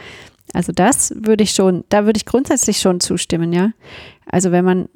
[0.55, 3.71] Also das würde ich schon, da würde ich grundsätzlich schon zustimmen, ja.
[4.27, 4.89] Also wenn man,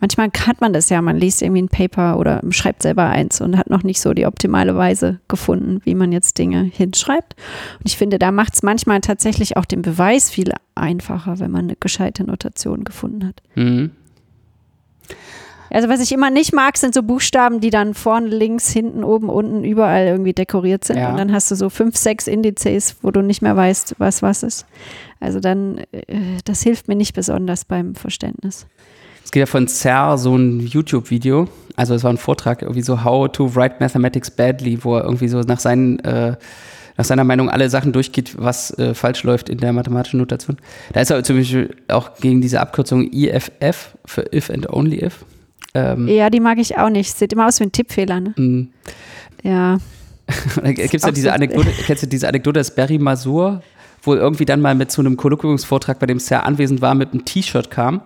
[0.00, 3.56] manchmal hat man das ja, man liest irgendwie ein Paper oder schreibt selber eins und
[3.56, 7.34] hat noch nicht so die optimale Weise gefunden, wie man jetzt Dinge hinschreibt.
[7.78, 11.64] Und ich finde, da macht es manchmal tatsächlich auch den Beweis viel einfacher, wenn man
[11.64, 13.42] eine gescheite Notation gefunden hat.
[13.54, 13.90] Mhm.
[15.70, 19.28] Also was ich immer nicht mag, sind so Buchstaben, die dann vorne, links, hinten, oben,
[19.28, 20.96] unten, überall irgendwie dekoriert sind.
[20.96, 21.10] Ja.
[21.10, 24.42] Und dann hast du so fünf, sechs Indizes, wo du nicht mehr weißt, was was
[24.42, 24.66] ist.
[25.20, 28.66] Also dann, äh, das hilft mir nicht besonders beim Verständnis.
[29.28, 33.04] Es gibt ja von Zer so ein YouTube-Video, also es war ein Vortrag, irgendwie so
[33.04, 36.34] How to Write Mathematics Badly, wo er irgendwie so nach, seinen, äh,
[36.96, 40.56] nach seiner Meinung alle Sachen durchgeht, was äh, falsch läuft in der mathematischen Notation.
[40.94, 45.26] Da ist er zum Beispiel auch gegen diese Abkürzung IFF für If and Only If.
[45.74, 47.14] Ähm, Ja, die mag ich auch nicht.
[47.14, 48.32] Sieht immer aus wie ein Tippfehler, ne?
[48.34, 48.66] mh.
[49.42, 49.76] Ja.
[50.64, 53.60] Gibt's ja diese so- Anekdote, kennst du diese Anekdote des Barry Masur,
[54.00, 57.12] wo er irgendwie dann mal mit zu einem Kolloquiumsvortrag, bei dem Zer anwesend war, mit
[57.12, 58.00] einem T-Shirt kam.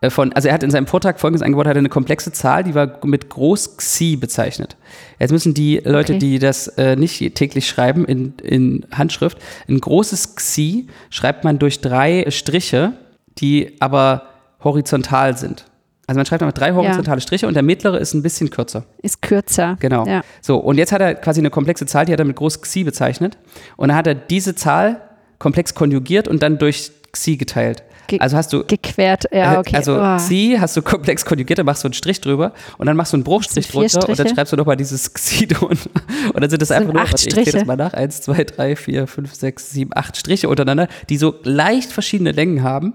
[0.00, 2.64] Äh, Von, also er hat in seinem Vortrag folgendes eingebaut, er hatte eine komplexe Zahl,
[2.64, 4.76] die war mit Groß Xi bezeichnet.
[5.18, 6.18] Jetzt müssen die Leute, Okay.
[6.18, 11.80] die das äh, nicht täglich schreiben in, in Handschrift, ein großes Xi schreibt man durch
[11.80, 12.92] drei Striche,
[13.38, 14.22] die aber
[14.62, 15.66] horizontal sind.
[16.08, 18.84] Also man schreibt einfach drei horizontale Striche und der mittlere ist ein bisschen kürzer.
[19.02, 19.76] Ist kürzer.
[19.80, 20.06] Genau.
[20.06, 20.22] Ja.
[20.40, 22.84] So, und jetzt hat er quasi eine komplexe Zahl, die hat er mit groß Xi
[22.84, 23.36] bezeichnet.
[23.76, 25.00] Und dann hat er diese Zahl
[25.40, 27.82] komplex konjugiert und dann durch Xi geteilt.
[28.06, 28.64] Ge- also hast du.
[28.64, 29.24] Gequert.
[29.32, 29.76] Ja, okay.
[29.76, 30.16] Also Oh.
[30.16, 33.16] Xi hast du komplex konjugiert, dann machst du einen Strich drüber und dann machst du
[33.16, 34.34] einen Bruchstrich drunter und dann Striche?
[34.34, 35.90] schreibst du nochmal dieses Xi drunter.
[36.34, 37.66] Und dann sind das, Das einfach sind nur, acht warte, ich das Striche.
[37.66, 41.92] mal nach, eins, zwei, drei, vier, fünf, sechs, sieben, acht Striche untereinander, die so leicht
[41.92, 42.94] verschiedene Längen haben.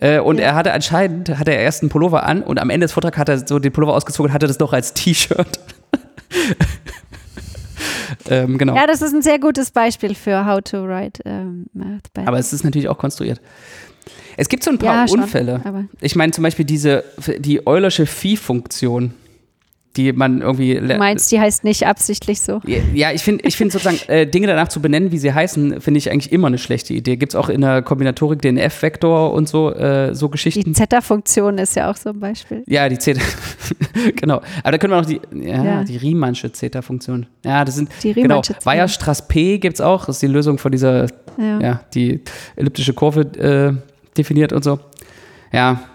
[0.00, 2.92] Äh, und er hatte anscheinend, hatte er erst einen Pullover an und am Ende des
[2.92, 5.46] Vortrags hat er so den Pullover ausgezogen und hatte das noch als T-Shirt.
[8.28, 8.74] ähm, genau.
[8.74, 12.02] Ja, das ist ein sehr gutes Beispiel für how to write ähm, math.
[12.26, 13.40] Aber es ist natürlich auch konstruiert.
[14.36, 15.88] Es gibt so ein paar ja, schon, Unfälle.
[16.00, 17.04] Ich meine zum Beispiel diese,
[17.38, 19.14] die Eulersche Phi-Funktion.
[19.96, 20.74] die man irgendwie.
[20.74, 22.60] Du meinst, die heißt nicht absichtlich so?
[22.94, 25.98] Ja, ich finde ich find sozusagen, äh, Dinge danach zu benennen, wie sie heißen, finde
[25.98, 27.16] ich eigentlich immer eine schlechte Idee.
[27.16, 30.64] Gibt es auch in der Kombinatorik den F-Vektor und so, äh, so Geschichten.
[30.64, 32.64] Die Zeta-Funktion ist ja auch so ein Beispiel.
[32.66, 33.20] Ja, die Zeta.
[34.16, 34.40] genau.
[34.62, 35.84] Aber da können wir noch die, ja, ja.
[35.84, 37.26] die Riemannsche Zeta-Funktion.
[37.44, 37.90] Ja, das sind.
[38.02, 38.42] Die genau.
[38.64, 40.06] Weierstrass P gibt es auch.
[40.06, 41.06] Das ist die Lösung von dieser,
[41.38, 42.20] ja, ja die
[42.56, 44.78] elliptische Kurve äh, definiert und so.
[45.52, 45.88] Ja.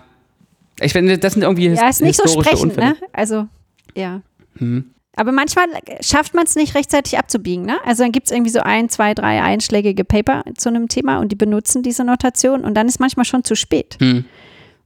[0.81, 2.95] Ich finde, das sind irgendwie ja, ist nicht so sprechend, ne?
[3.11, 3.47] Also
[3.95, 4.21] ja.
[4.57, 4.91] Hm.
[5.15, 5.65] Aber manchmal
[5.99, 7.65] schafft man es nicht rechtzeitig abzubiegen.
[7.65, 7.77] Ne?
[7.83, 11.31] Also dann gibt es irgendwie so ein, zwei, drei einschlägige Paper zu einem Thema und
[11.31, 13.97] die benutzen diese Notation und dann ist manchmal schon zu spät.
[13.99, 14.23] Hm.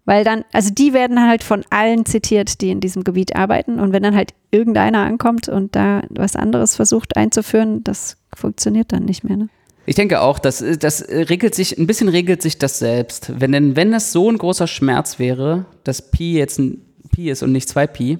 [0.05, 3.79] Weil dann, also die werden halt von allen zitiert, die in diesem Gebiet arbeiten.
[3.79, 9.05] Und wenn dann halt irgendeiner ankommt und da was anderes versucht einzuführen, das funktioniert dann
[9.05, 9.37] nicht mehr.
[9.37, 9.49] Ne?
[9.85, 13.31] Ich denke auch, das, das regelt sich, ein bisschen regelt sich das selbst.
[13.39, 17.43] Wenn, denn, wenn das so ein großer Schmerz wäre, dass Pi jetzt ein Pi ist
[17.43, 18.17] und nicht zwei Pi,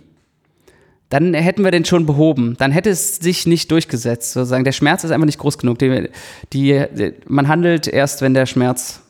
[1.10, 2.56] dann hätten wir den schon behoben.
[2.58, 4.34] Dann hätte es sich nicht durchgesetzt.
[4.34, 4.64] Sozusagen.
[4.64, 5.78] Der Schmerz ist einfach nicht groß genug.
[5.80, 6.10] Die,
[6.52, 9.02] die, die man handelt erst, wenn der Schmerz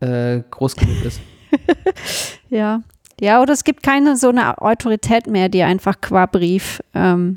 [0.00, 1.20] äh, groß genug ist.
[2.50, 2.82] ja.
[3.20, 7.36] Ja, oder es gibt keine so eine Autorität mehr, die einfach qua Brief ähm,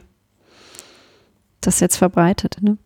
[1.59, 2.57] das jetzt verbreitet.
[2.61, 2.77] Ne?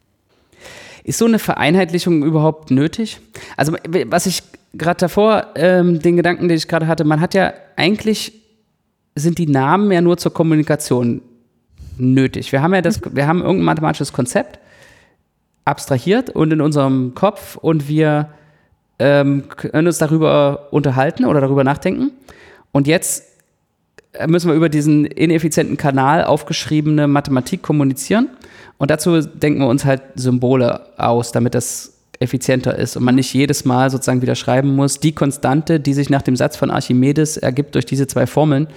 [1.08, 3.22] Ist so eine Vereinheitlichung überhaupt nötig?
[3.56, 4.44] Also, was ich
[4.74, 8.34] gerade davor, ähm, den Gedanken, den ich gerade hatte, man hat ja eigentlich
[9.16, 11.22] sind die Namen ja nur zur Kommunikation
[11.98, 12.52] nötig.
[12.52, 14.60] Wir haben ja das, wir haben irgendein mathematisches Konzept
[15.64, 18.28] abstrahiert und in unserem Kopf und wir
[19.00, 22.12] ähm, können uns darüber unterhalten oder darüber nachdenken.
[22.74, 23.24] Und jetzt
[24.28, 28.30] müssen wir über diesen ineffizienten Kanal aufgeschriebene Mathematik kommunizieren.
[28.78, 33.34] Und dazu denken wir uns halt Symbole aus, damit das effizienter ist und man nicht
[33.34, 37.38] jedes Mal sozusagen wieder schreiben muss, die Konstante, die sich nach dem Satz von Archimedes
[37.38, 38.68] ergibt durch diese zwei Formeln,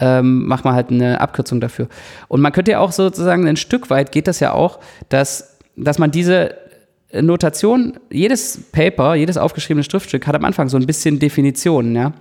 [0.00, 1.88] ähm, macht man halt eine Abkürzung dafür.
[2.28, 5.98] Und man könnte ja auch sozusagen ein Stück weit geht das ja auch, dass, dass
[5.98, 6.56] man diese
[7.12, 12.12] Notation, jedes Paper, jedes aufgeschriebene Schriftstück hat am Anfang so ein bisschen Definitionen, ja.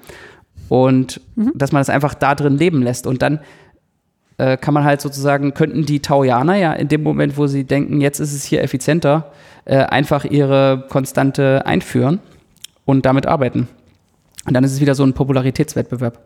[0.72, 1.52] Und mhm.
[1.54, 3.06] dass man das einfach da drin leben lässt.
[3.06, 3.42] Und dann
[4.38, 8.00] äh, kann man halt sozusagen, könnten die Taujaner ja in dem Moment, wo sie denken,
[8.00, 9.34] jetzt ist es hier effizienter,
[9.66, 12.22] äh, einfach ihre Konstante einführen
[12.86, 13.68] und damit arbeiten.
[14.46, 16.20] Und dann ist es wieder so ein Popularitätswettbewerb.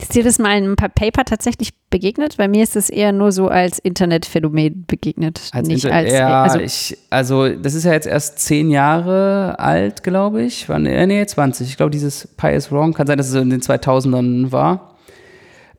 [0.00, 2.36] Ist dir das mal in ein paar Paper tatsächlich begegnet?
[2.38, 5.50] Bei mir ist es eher nur so als Internetphänomen begegnet.
[5.52, 9.58] Als nicht Inter als, ja, also, ich, also das ist ja jetzt erst zehn Jahre
[9.58, 10.68] alt, glaube ich.
[10.68, 11.68] War, nee, nee, 20.
[11.68, 14.96] Ich glaube, dieses Pi is Wrong kann sein, dass es in den 2000ern war.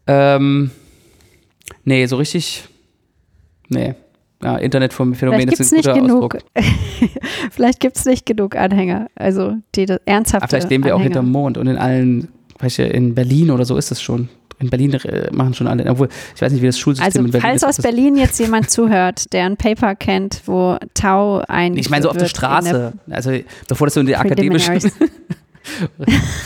[0.05, 0.71] Ähm,
[1.83, 2.65] nee, so richtig.
[3.69, 3.95] Nee.
[4.43, 6.37] Ja, Internetphänomen ist ein guter nicht genug,
[7.51, 10.99] Vielleicht gibt es nicht genug Anhänger, also die ernsthafte Aber vielleicht leben wir Anhänger.
[10.99, 12.27] auch hinterm Mond und in allen
[12.61, 14.29] welche in Berlin oder so ist es schon.
[14.59, 17.31] In Berlin äh, machen schon alle, obwohl ich weiß nicht, wie das Schulsystem also, in
[17.31, 17.61] Berlin falls ist.
[17.63, 21.75] Falls aus Berlin jetzt jemand zuhört, der ein Paper kennt, wo Tau ein.
[21.77, 23.31] Ich meine so auf der Straße, also
[23.67, 24.73] bevor das so in die akademischen.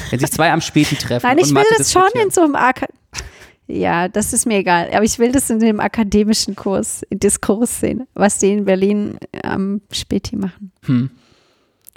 [0.09, 1.25] Wenn sich zwei am Späti treffen.
[1.25, 2.85] Nein, ich will das schon in so einem Ak
[3.67, 4.89] ja, das ist mir egal.
[4.93, 9.81] Aber ich will das in dem akademischen Kurs, Diskurs sehen, was die in Berlin am
[9.91, 10.71] Späti machen.
[10.85, 11.09] Hm.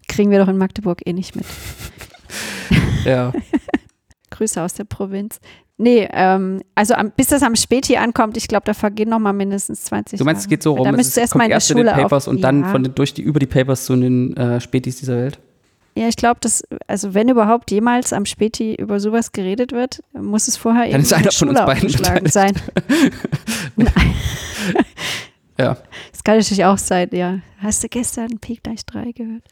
[0.08, 1.44] Kriegen wir doch in Magdeburg eh nicht mit.
[3.04, 3.32] Ja.
[4.38, 5.40] Grüße aus der Provinz.
[5.76, 9.32] Nee, ähm, also am, bis das am Späti ankommt, ich glaube, da vergehen noch mal
[9.32, 11.84] mindestens 20 Du meinst, es geht so rum, da müsstest du erstmal in der Schule
[11.84, 14.60] den Papers auf, und dann von den, durch die, über die Papers zu den äh,
[14.60, 15.38] Spätis dieser Welt?
[15.94, 20.46] Ja, ich glaube, dass, also wenn überhaupt jemals am Späti über sowas geredet wird, muss
[20.48, 21.88] es vorher dann ist einer von uns beiden
[22.28, 22.52] sein.
[25.58, 25.76] ja.
[26.12, 27.38] Das kann natürlich auch sein, ja.
[27.58, 29.42] Hast du gestern P gleich 3 gehört?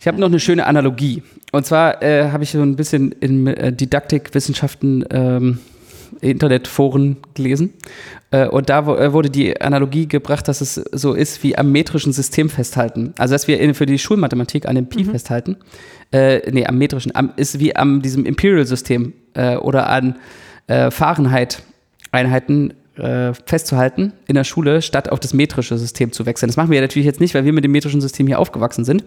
[0.00, 1.22] Ich habe noch eine schöne Analogie.
[1.52, 5.58] Und zwar äh, habe ich so ein bisschen in äh, Didaktikwissenschaften ähm,
[6.22, 7.74] Internetforen gelesen.
[8.30, 12.14] Äh, und da äh, wurde die Analogie gebracht, dass es so ist wie am metrischen
[12.14, 13.12] System festhalten.
[13.18, 15.10] Also dass wir in, für die Schulmathematik an dem Pi mhm.
[15.10, 15.56] festhalten.
[16.12, 20.16] Äh, nee, am metrischen, am, ist wie am diesem Imperial-System äh, oder an
[20.66, 26.48] äh, Fahrenheit-Einheiten äh, festzuhalten in der Schule, statt auf das metrische System zu wechseln.
[26.48, 29.04] Das machen wir natürlich jetzt nicht, weil wir mit dem metrischen System hier aufgewachsen sind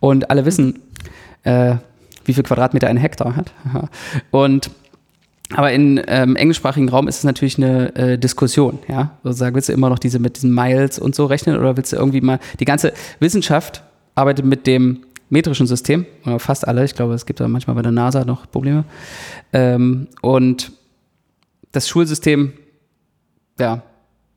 [0.00, 0.80] und alle wissen,
[1.44, 1.76] äh,
[2.24, 3.52] wie viel Quadratmeter ein Hektar hat.
[4.30, 4.70] Und
[5.54, 9.16] aber im ähm, englischsprachigen Raum ist es natürlich eine äh, Diskussion, ja.
[9.22, 11.96] Sozusagen, willst du immer noch diese mit diesen Miles und so rechnen oder willst du
[11.96, 13.84] irgendwie mal die ganze Wissenschaft
[14.16, 17.82] arbeitet mit dem metrischen System, oder fast alle, ich glaube, es gibt da manchmal bei
[17.82, 18.84] der NASA noch Probleme.
[19.52, 20.72] Ähm, und
[21.72, 22.52] das Schulsystem
[23.58, 23.82] ja,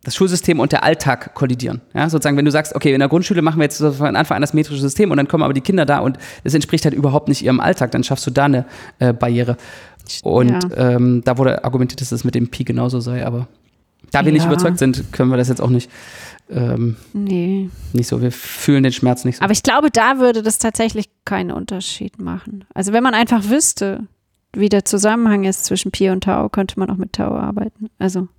[0.03, 1.81] das Schulsystem und der Alltag kollidieren.
[1.93, 4.41] Ja, sozusagen, wenn du sagst, okay, in der Grundschule machen wir jetzt von Anfang an
[4.41, 7.27] das metrische System und dann kommen aber die Kinder da und es entspricht halt überhaupt
[7.27, 8.65] nicht ihrem Alltag, dann schaffst du da eine
[8.99, 9.57] äh, Barriere.
[10.23, 10.59] Und Ja.
[10.95, 13.47] ähm, da wurde argumentiert, dass es mit dem Pi genauso sei, aber
[14.11, 14.47] da wir nicht Ja.
[14.49, 15.91] überzeugt sind, können wir das jetzt auch nicht,
[16.49, 17.69] ähm, Nee.
[17.93, 18.21] nicht so.
[18.21, 19.43] Wir fühlen den Schmerz nicht so.
[19.43, 22.63] Aber ich glaube, da würde das tatsächlich keinen Unterschied machen.
[22.73, 24.07] Also wenn man einfach wüsste,
[24.53, 27.89] wie der Zusammenhang ist zwischen Pi und Tau, könnte man auch mit Tau arbeiten.
[27.99, 28.29] Also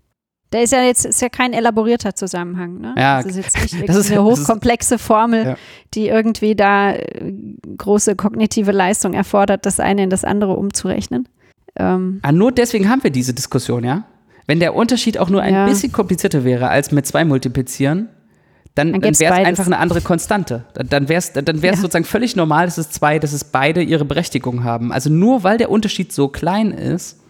[0.53, 2.81] der ist ja jetzt ist ja kein elaborierter Zusammenhang.
[2.81, 2.95] Ne?
[2.99, 5.57] Ja, das ist jetzt nicht das ist- eine hochkomplexe Formel, Ja.
[5.95, 7.33] die irgendwie da äh,
[7.79, 11.29] große kognitive Leistung erfordert, das eine in das andere umzurechnen.
[11.77, 14.05] Ähm, Ah, nur deswegen haben wir diese Diskussion, ja?
[14.47, 15.67] Wenn der Unterschied auch nur ein Ja.
[15.67, 18.09] bisschen komplizierter wäre als mit zwei multiplizieren,
[18.75, 20.65] dann, Dann wäre es einfach eine andere Konstante.
[20.75, 21.83] Dann, dann wäre es dann wär's Ja.
[21.83, 24.93] sozusagen völlig normal, dass es zwei, dass es beide ihre Berechtigung haben.
[24.93, 27.21] Also nur weil der Unterschied so klein ist,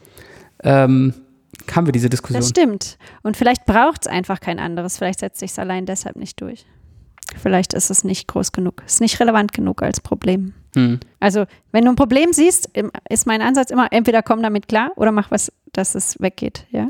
[0.62, 1.14] ähm,
[1.74, 2.40] haben wir diese Diskussion.
[2.40, 2.98] das stimmt.
[3.22, 4.98] Und vielleicht braucht es einfach kein anderes.
[4.98, 6.66] Vielleicht setzt sich es allein deshalb nicht durch.
[7.40, 8.82] Vielleicht ist es nicht groß genug.
[8.86, 10.54] Ist nicht relevant genug als Problem.
[10.74, 11.00] Hm.
[11.18, 12.70] Also, wenn du ein Problem siehst,
[13.08, 16.88] ist mein Ansatz immer, entweder komm damit klar oder mach was, dass es weggeht, ja.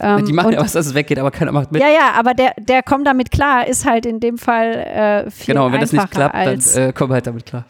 [0.00, 1.82] Ähm, Die machen ja was, dass es weggeht, aber keiner macht mit.
[1.82, 5.54] Ja, ja, aber der, der komm damit klar ist halt in dem Fall äh, viel
[5.54, 7.66] genau, wenn das nicht einfacher klappt, als, dann äh, wir halt damit klar.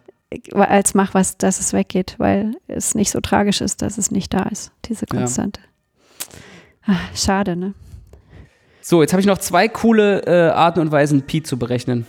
[0.52, 4.32] als mach was, dass es weggeht, weil es nicht so tragisch ist, dass es nicht
[4.32, 5.64] da ist, diese Ja.
[6.86, 7.74] Ah, schade, ne?
[8.80, 12.06] So, jetzt habe ich noch zwei coole äh, Arten und Weisen, Pi zu berechnen.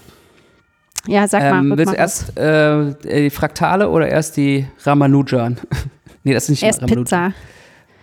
[1.07, 1.60] Ja, sag mal.
[1.60, 5.57] Ähm, willst du erst äh, die Fraktale oder erst die Ramanujan?
[6.23, 7.03] nee, das ist nicht Erst Ramanujan.
[7.03, 7.34] Pizza.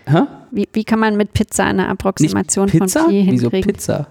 [0.07, 0.23] Hä?
[0.51, 3.01] Wie, wie kann man mit Pizza eine Approximation Nicht Pizza?
[3.01, 3.73] von Pi Wieso hinkriegen?
[3.73, 4.07] Pizza?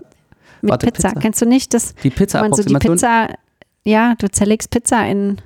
[0.61, 1.09] Mit Warte, Pizza.
[1.09, 1.21] Pizza.
[1.21, 2.93] Kennst du nicht, dass Die man so die Pizza-Approximation?
[2.95, 3.27] Pizza,
[3.83, 5.37] ja, du zerlegst Pizza in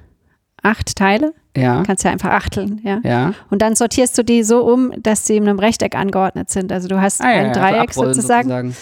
[0.64, 3.00] acht Teile, ja, kannst ja einfach achteln, ja.
[3.04, 3.34] ja.
[3.50, 6.72] Und dann sortierst du die so um, dass sie in einem Rechteck angeordnet sind.
[6.72, 8.76] Also du hast Ah, ein ja, Dreieck abrollen sozusagen.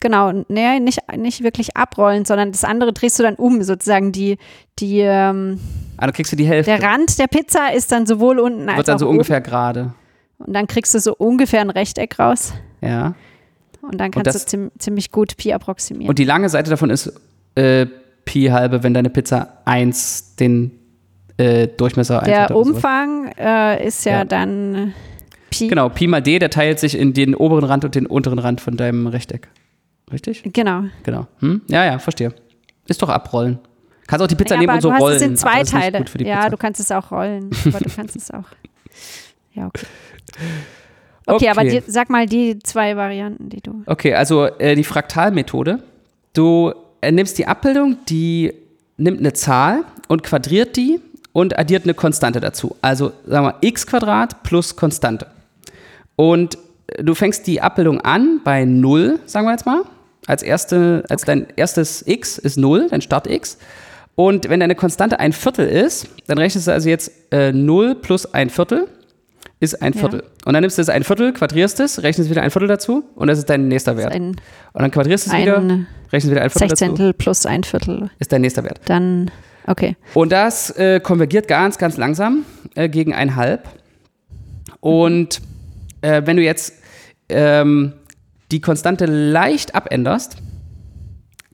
[0.00, 4.36] Genau, nee, nicht, nicht wirklich abrollen, sondern das andere drehst du dann um, sozusagen die,
[4.78, 5.58] die, ähm,
[5.98, 6.70] dann kriegst du die Hälfte.
[6.76, 9.14] der Rand der Pizza ist dann sowohl unten als Wird dann auch so oben.
[9.16, 9.94] ungefähr gerade.
[10.38, 12.52] Und dann kriegst du so ungefähr ein Rechteck raus.
[12.82, 13.14] Ja.
[13.80, 16.10] Und dann kannst das- du ziem ziemlich gut Pi approximieren.
[16.10, 17.12] Und die lange Seite davon ist
[17.54, 17.86] äh,
[18.26, 20.75] Pi halbe, wenn deine Pizza 1 den
[21.38, 22.56] äh, Durchmesser 1 der.
[22.56, 24.24] Umfang äh, ist ja, Ja.
[24.24, 24.94] dann
[25.50, 25.68] Pi.
[25.68, 28.60] Genau, Pi mal D, der teilt sich in den oberen Rand und den unteren Rand
[28.60, 29.48] von deinem Rechteck.
[30.12, 30.42] Richtig?
[30.52, 30.84] Genau.
[31.02, 31.26] Genau.
[31.40, 31.62] Hm?
[31.68, 32.32] Ja, ja, verstehe.
[32.88, 33.58] Ist doch abrollen.
[34.06, 35.16] Kannst auch die Pizza ja, nehmen aber und so du hast rollen.
[35.16, 35.98] es in aber zwei Teile.
[35.98, 36.04] Ja,
[36.36, 36.50] Pizza.
[36.50, 38.44] du kannst es auch rollen, aber du kannst es auch.
[39.52, 39.86] Ja, okay.
[41.28, 41.82] Okay, aber Okay.
[41.84, 43.82] die, sag mal die zwei Varianten, die du.
[43.86, 45.82] Okay, also äh, die Fraktalmethode.
[46.34, 48.52] Du äh, nimmst die Abbildung, die
[48.96, 51.00] nimmt eine Zahl und quadriert die
[51.36, 52.76] und addiert eine Konstante dazu.
[52.80, 55.26] Also sagen wir x Quadrat plus Konstante.
[56.16, 59.82] Und äh, du fängst die Abbildung an bei 0, sagen wir jetzt mal.
[60.26, 63.58] Als, erste, als dein erstes x ist 0, dein Start x.
[64.14, 68.32] Und wenn deine Konstante ein Viertel ist, dann rechnest du also jetzt äh, 0 plus
[68.32, 68.88] ein Viertel
[69.60, 70.00] ist ein Ja.
[70.00, 70.24] Viertel.
[70.46, 73.28] Und dann nimmst du das ein Viertel, quadrierst es, rechnest wieder ein Viertel dazu und
[73.28, 74.14] das ist dein nächster Wert.
[74.18, 74.40] Und
[74.72, 78.10] dann quadrierst du es wieder, ein rechnest wieder ein Viertel dazu, Sechzehntel plus ein Viertel.
[78.18, 78.80] ist dein nächster Wert.
[78.86, 79.30] Dann,
[79.66, 79.96] okay.
[80.14, 83.68] Und das äh, konvergiert ganz, ganz langsam äh, gegen ein Halb.
[84.80, 85.40] Und
[86.02, 86.74] äh, wenn du jetzt
[87.28, 87.94] ähm,
[88.50, 90.36] die Konstante leicht abänderst,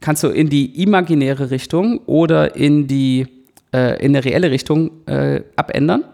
[0.01, 3.27] kannst du in die imaginäre Richtung oder in die
[3.73, 6.05] äh, in eine reelle Richtung äh, abändern.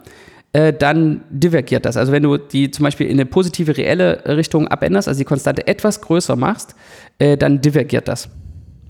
[0.53, 1.97] Äh, dann divergiert das.
[1.97, 5.67] Also wenn du die zum Beispiel in eine positive reelle Richtung abänderst, also die Konstante
[5.67, 6.75] etwas größer machst,
[7.19, 8.29] äh, dann divergiert das.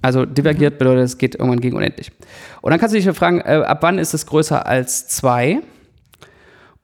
[0.03, 2.13] Also divergiert bedeutet, es geht irgendwann gegen unendlich.
[2.61, 5.61] Und dann kannst du dich fragen, äh, ab wann ist es größer als 2?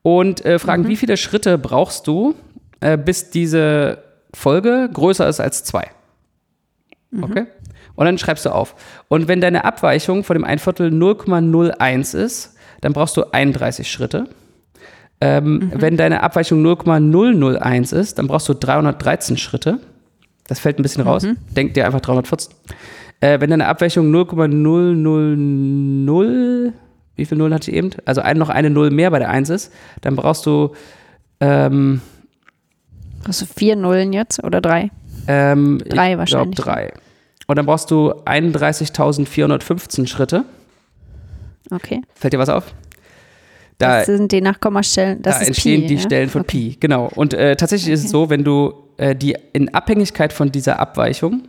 [0.03, 2.35] Und äh, fragen, wie viele Schritte brauchst du,
[2.81, 3.98] äh, bis diese
[4.35, 5.85] Folge größer ist als 2?
[7.22, 7.46] Okay?
[7.94, 8.74] Und dann schreibst du auf.
[9.09, 14.29] Und wenn deine Abweichung von dem ein Viertel 0,01 ist, dann brauchst du 31 Schritte.
[15.20, 19.79] Ähm, Wenn deine Abweichung 0,001 ist, dann brauchst du 313 Schritte.
[20.48, 21.27] Das fällt ein bisschen raus.
[21.57, 22.53] Denk dir einfach 314.
[23.25, 26.75] Äh, wenn deine Abweichung 0,000,
[27.17, 27.89] wie viel Null hatte ich eben?
[28.05, 30.75] Also ein, noch eine Null mehr bei der 1 ist, dann brauchst du
[31.41, 32.03] ähm,
[33.27, 34.91] Hast du vier Nullen jetzt oder drei?
[35.27, 36.57] ähm, Drei ich wahrscheinlich.
[36.57, 36.93] Glaub, drei.
[37.47, 40.45] Und dann brauchst du 31.415 Schritte.
[41.71, 42.03] Okay.
[42.15, 42.75] Fällt dir was auf?
[43.79, 45.23] Da, Das sind die Nachkommastellen.
[45.23, 46.01] Das da entstehen Pi, die ja?
[46.01, 46.73] Stellen von okay.
[46.73, 46.77] Pi.
[46.79, 47.11] Genau.
[47.15, 51.49] Und äh, tatsächlich ist es so, wenn du äh, die in Abhängigkeit von dieser Abweichung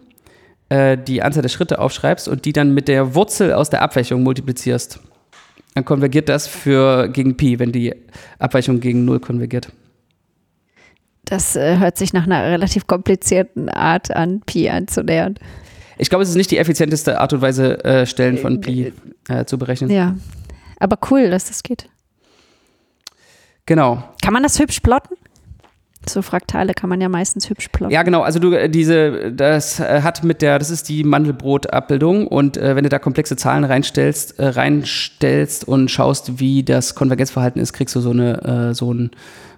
[0.70, 4.24] äh, die Anzahl der Schritte aufschreibst und die dann mit der Wurzel aus der Abweichung
[4.24, 5.00] multiplizierst,
[5.74, 7.94] dann konvergiert das für gegen Pi, wenn die
[8.40, 9.72] Abweichung gegen 0 konvergiert.
[11.26, 15.36] Das äh, hört sich nach einer relativ komplizierten Art an, Pi anzunähern.
[15.98, 18.94] Ich glaube, es ist nicht die effizienteste Art und Weise, äh, Stellen von Pi
[19.28, 19.90] äh, zu berechnen.
[19.90, 20.16] Ja.
[20.80, 21.90] Aber cool, dass das geht.
[23.66, 24.04] Genau.
[24.22, 25.16] Kann man das hübsch plotten?
[26.10, 27.92] So Fraktale kann man ja meistens hübsch plotten.
[27.94, 28.22] Ja, genau.
[28.22, 32.76] Also du äh, diese, das äh, hat mit der, das ist die Mandelbrot-Abbildung und äh,
[32.76, 37.96] wenn du da komplexe Zahlen reinstellst, äh, reinstellst und schaust, wie das Konvergenzverhalten ist, kriegst
[37.96, 39.12] du so eine, äh, so ein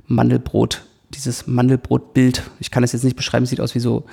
[0.08, 0.84] Mandelbrot,
[1.14, 2.44] dieses Mandelbrot-Bild.
[2.60, 4.06] Ich kann das jetzt nicht beschreiben, sieht aus wie so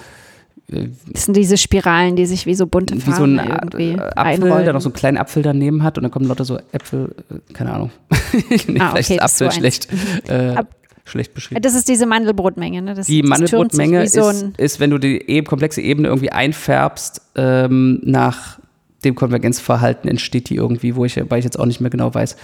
[1.12, 4.00] Das sind diese Spiralen, die sich wie so bunte wie Farben so ein irgendwie äh,
[4.00, 4.64] Apfel, einrollen.
[4.64, 7.52] der noch so einen kleinen Apfel daneben hat und dann kommen lauter so Äpfel, äh,
[7.52, 7.90] keine Ahnung.
[8.66, 9.54] nee, Ah, vielleicht okay, ist so Apfel eins.
[9.56, 9.88] schlecht,
[10.28, 11.60] äh, Ab- schlecht beschrieben.
[11.62, 12.94] Das ist diese Mandelbrotmenge, ne?
[12.94, 16.30] Das, Die das Mandelbrotmenge wie so ist, ist, wenn du die eben komplexe Ebene irgendwie
[16.30, 18.58] einfärbst, ähm, nach
[19.04, 22.36] dem Konvergenzverhalten entsteht die irgendwie, wo ich, weil ich jetzt auch nicht mehr genau weiß,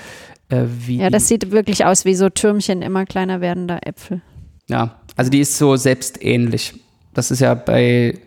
[0.51, 0.99] äh, wie.
[0.99, 4.21] Ja, das sieht wirklich aus wie so Türmchen immer kleiner werdender Äpfel.
[4.69, 6.75] Ja, also die ist so selbstähnlich.
[7.15, 8.19] Das ist ja bei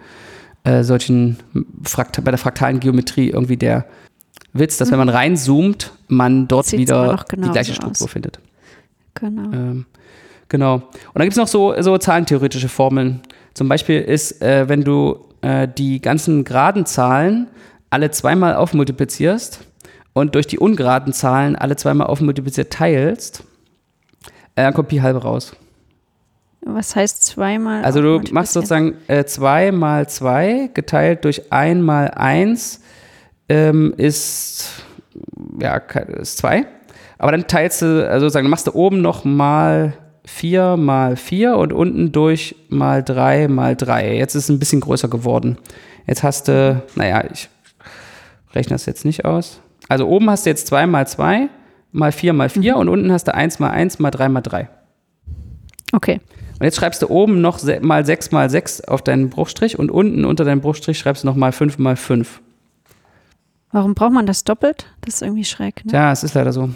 [0.64, 1.38] äh, solchen
[1.84, 3.86] Frakt bei der fraktalen Geometrie irgendwie der
[4.52, 8.12] Witz, dass wenn man reinzoomt, man dort Sieht's wieder die gleiche Struktur aus.
[8.12, 8.40] findet.
[9.16, 9.52] Genau.
[9.52, 9.86] Ähm,
[10.50, 10.76] genau.
[10.76, 10.84] Und
[11.16, 13.22] dann gibt es noch so, so zahlentheoretische Formeln.
[13.54, 17.48] Zum Beispiel ist, äh, wenn du äh, die ganzen geraden Zahlen
[17.90, 19.60] alle zweimal aufmultiplizierst
[20.14, 23.44] und durch die ungeraden Zahlen alle zweimal aufmultipliziert teilst,
[24.56, 25.56] äh, dann kommt Pi halbe raus.
[26.66, 27.84] Was heißt zweimal?
[27.84, 32.80] Also du machst sozusagen äh, 2 mal 2 geteilt durch 1 mal 1
[33.50, 34.84] ähm, ist,
[35.60, 36.66] ja, ist 2.
[37.24, 39.94] Aber dann teilst du, also sozusagen, machst du oben noch mal
[40.26, 44.18] 4 mal 4 und unten durch mal 3 mal 3.
[44.18, 45.58] Jetzt ist es ein bisschen größer geworden.
[46.06, 47.48] Jetzt hast du, naja, ich
[48.54, 49.62] rechne das jetzt nicht aus.
[49.88, 51.48] Also oben hast du jetzt 2 mal 2
[51.94, 54.68] mal 4 mal 4 und unten hast du 1 mal 1 mal 3 mal 3.
[55.94, 56.20] Okay.
[56.60, 60.26] Und jetzt schreibst du oben noch mal 6 mal 6 auf deinen Bruchstrich und unten
[60.26, 62.42] unter deinem Bruchstrich schreibst du noch mal 5 mal 5.
[63.72, 64.88] Warum braucht man das doppelt?
[65.00, 65.92] Das ist irgendwie schräg, ne?
[65.92, 66.70] Tja, es ist leider so.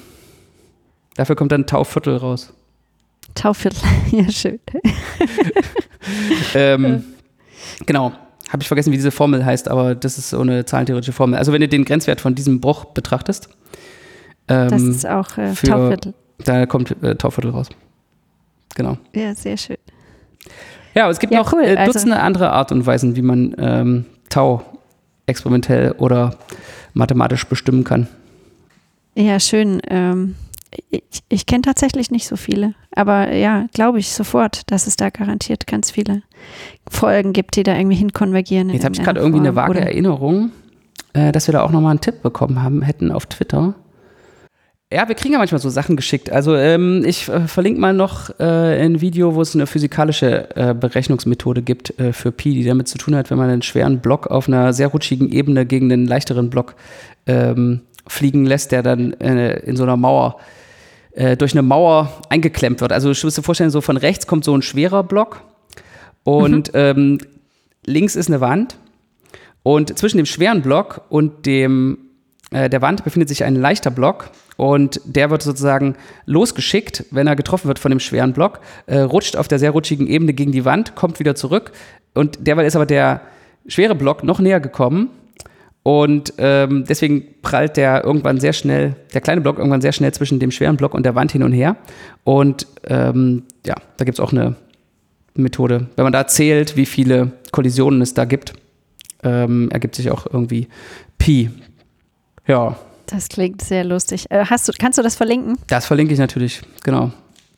[1.17, 2.53] Dafür kommt dann Tauviertel raus.
[3.35, 3.79] Tauviertel.
[4.11, 4.59] ja, schön.
[6.55, 7.03] Ähm,
[7.85, 8.13] genau.
[8.49, 11.37] Habe ich vergessen, wie diese Formel heißt, aber das ist so eine zahlentheoretische Formel.
[11.37, 13.49] Also wenn du den Grenzwert von diesem Bruch betrachtest,
[14.47, 16.13] ähm, Das ist auch äh, für- Tauviertel.
[16.45, 17.67] da kommt äh, Tauviertel raus.
[18.75, 18.97] Genau.
[19.13, 19.75] Ja, sehr schön.
[20.95, 21.63] Ja, aber es gibt Ja, noch cool.
[21.63, 24.63] äh, Also- Dutzende andere Art und Weisen, wie man ähm, Tau
[25.25, 26.37] experimentell oder
[26.93, 28.07] mathematisch bestimmen kann.
[29.15, 29.81] Ja, schön.
[29.89, 30.35] Ähm,
[30.89, 32.73] ich ich kenne tatsächlich nicht so viele.
[32.91, 36.23] Aber ja, glaube ich sofort, dass es da garantiert ganz viele
[36.89, 38.69] Folgen gibt, die da irgendwie hinkonvergieren.
[38.69, 39.81] in Jetzt habe ich gerade irgendwie eine vage oder?
[39.81, 40.51] Erinnerung,
[41.13, 43.75] äh, dass wir da auch nochmal einen Tipp bekommen haben, hätten auf Twitter.
[44.91, 46.31] Ja, wir kriegen ja manchmal so Sachen geschickt.
[46.31, 50.73] Also ähm, ich äh, verlinke mal noch äh, ein Video, wo es eine physikalische äh,
[50.73, 54.27] Berechnungsmethode gibt äh, für Pi, die damit zu tun hat, wenn man einen schweren Block
[54.27, 56.75] auf einer sehr rutschigen Ebene gegen einen leichteren Block
[57.25, 60.37] ähm, fliegen lässt, der dann äh, in so einer Mauer
[61.17, 62.93] äh, durch eine Mauer eingeklemmt wird.
[62.93, 65.41] Also du musst dir vorstellen, so von rechts kommt so ein schwerer Block
[66.23, 67.17] und ähm,
[67.85, 68.77] links ist eine Wand
[69.63, 71.97] und zwischen dem schweren Block und dem,
[72.51, 75.95] äh, der Wand befindet sich ein leichter Block und der wird sozusagen
[76.27, 80.05] losgeschickt, wenn er getroffen wird von dem schweren Block, äh, rutscht auf der sehr rutschigen
[80.05, 81.71] Ebene gegen die Wand, kommt wieder zurück
[82.13, 83.21] und derweil ist aber der
[83.67, 85.09] schwere Block noch näher gekommen
[85.87, 90.37] und ähm, deswegen prallt der irgendwann sehr schnell, der kleine Block irgendwann sehr schnell zwischen
[90.37, 91.77] dem schweren Block und der Wand hin und her.
[92.25, 94.57] Und ähm, ja, da gibt es auch eine
[95.35, 95.87] Methode.
[95.95, 98.51] Wenn man da zählt, wie viele Kollisionen es da gibt,
[99.23, 100.67] ähm, ergibt sich auch irgendwie
[101.19, 101.51] Pi.
[102.47, 104.25] Ja, Das klingt sehr lustig.
[104.29, 105.57] Äh, hast du, kannst du das verlinken?
[105.67, 107.13] das verlinke ich natürlich, genau.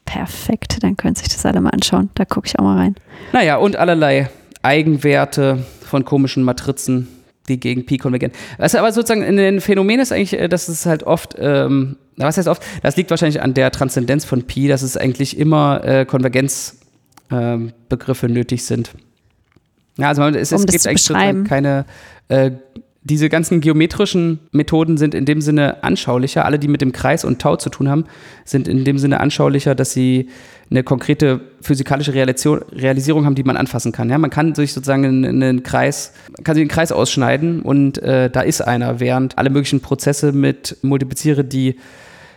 [0.06, 2.12] Perfekt, dann können sich das alle mal anschauen.
[2.14, 2.96] Da gucke ich auch mal rein.
[3.34, 4.30] Naja, und allerlei
[4.62, 7.08] Eigenwerte von komischen Matrizen,
[7.50, 8.34] die gegen Pi konvergieren.
[8.58, 12.38] Was aber sozusagen in den Phänomenen ist eigentlich, äh, dass es halt oft, ähm, was
[12.38, 12.64] heißt oft?
[12.84, 18.34] Das liegt wahrscheinlich an der Transzendenz von Pi, dass es eigentlich immer äh, Konvergenzbegriffe ähm,
[18.34, 18.92] nötig sind.
[19.98, 21.86] Ja, also es, Um es gibt eigentlich keine,
[22.30, 22.52] äh,
[23.10, 26.46] diese ganzen geometrischen Methoden sind in dem Sinne anschaulicher.
[26.46, 28.06] Alle, die mit dem Kreis und Tau zu tun haben,
[28.46, 30.30] sind in dem Sinne anschaulicher, dass sie
[30.70, 34.10] eine konkrete physikalische Realisation, Realisierung haben, die man anfassen kann.
[34.10, 37.98] Ja, man kann sich sozusagen in, in einen Kreis, kann sich den Kreis ausschneiden und
[37.98, 41.76] äh, da ist einer, während alle möglichen Prozesse mit multipliziere die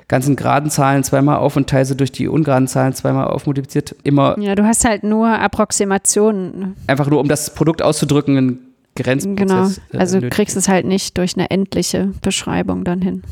[0.08, 4.36] ganzen geraden Zahlen zweimal auf und teile sie durch die ungeraden Zahlen zweimal aufmultipliziert, immer
[4.38, 6.76] Ja, du hast halt nur Approximationen.
[6.86, 8.58] einfach nur, um das Produkt auszudrücken,
[8.98, 9.54] ein Genau.
[9.62, 9.80] Grenzprozess.
[9.92, 10.36] äh, Also du nötig.
[10.36, 13.22] kriegst es halt nicht durch eine endliche Beschreibung dann hin.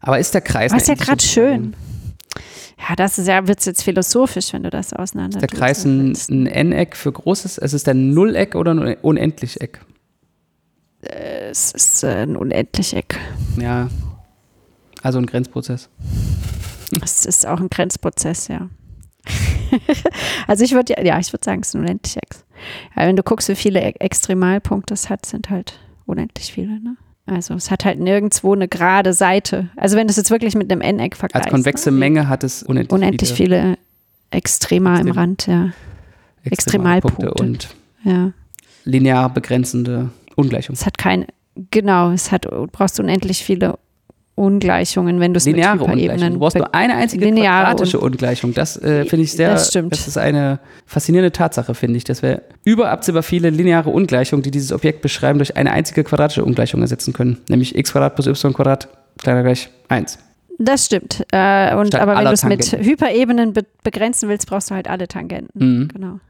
[0.00, 1.74] Aber ist der Kreis Was ja eine gerade schön.
[2.88, 6.14] Ja, das ist ja, wird jetzt philosophisch, wenn du das auseinander Ist der Kreis ein,
[6.30, 7.58] ein N-Eck für großes?
[7.58, 9.80] Es ist ein Nulleck oder ein Unendlich-Eck?
[11.02, 13.18] Es ist äh, ein Unendlicheck.
[13.58, 13.88] Ja.
[15.02, 15.88] Also ein Grenzprozess.
[17.02, 18.68] Es ist auch ein Grenzprozess, ja.
[20.46, 22.44] also ich würde ja, ja, ich würde sagen, es ist ein unendlicher X.
[22.96, 26.80] Ja, wenn du guckst, wie viele E- Extremalpunkte es hat, sind halt unendlich viele.
[26.80, 26.96] Ne?
[27.26, 29.68] Also es hat halt nirgendwo eine gerade Seite.
[29.76, 31.46] Also wenn du es jetzt wirklich mit einem N-Eck vergleichst.
[31.46, 31.98] Als konvexe ne?
[31.98, 33.78] Menge hat es unendlich, Unendlich viele
[34.30, 35.70] Extrema im Extrem- Rand, ja.
[36.44, 37.44] Extremalpunkte Extremalpunkte.
[37.44, 37.68] und
[38.04, 38.32] ja.
[38.84, 40.74] linear begrenzende Ungleichungen.
[40.78, 41.26] Es hat kein,
[41.70, 43.78] genau, es hat, du brauchst unendlich viele
[44.40, 46.00] Ungleichungen, wenn du es mit Lineare Ungleichung.
[46.00, 48.54] Hyperebenen Du brauchst nur eine einzige Lineare quadratische Ungleichung.
[48.54, 49.92] Das äh, finde ich sehr, Das stimmt.
[49.92, 54.72] das ist eine faszinierende Tatsache, finde ich, dass wir überabsehbar viele lineare Ungleichungen, die dieses
[54.72, 57.38] Objekt beschreiben, durch eine einzige quadratische Ungleichung ersetzen können.
[57.48, 58.88] Nämlich x Quadrat plus y Quadrat
[59.18, 60.18] kleiner gleich 1.
[60.58, 61.24] Das stimmt.
[61.32, 62.72] Äh, und, Statt aber wenn du es mit.
[62.72, 65.58] Hyperebenen be begrenzen willst, brauchst du halt alle Tangenten.
[65.58, 65.88] Mhm.
[65.88, 66.20] Genau.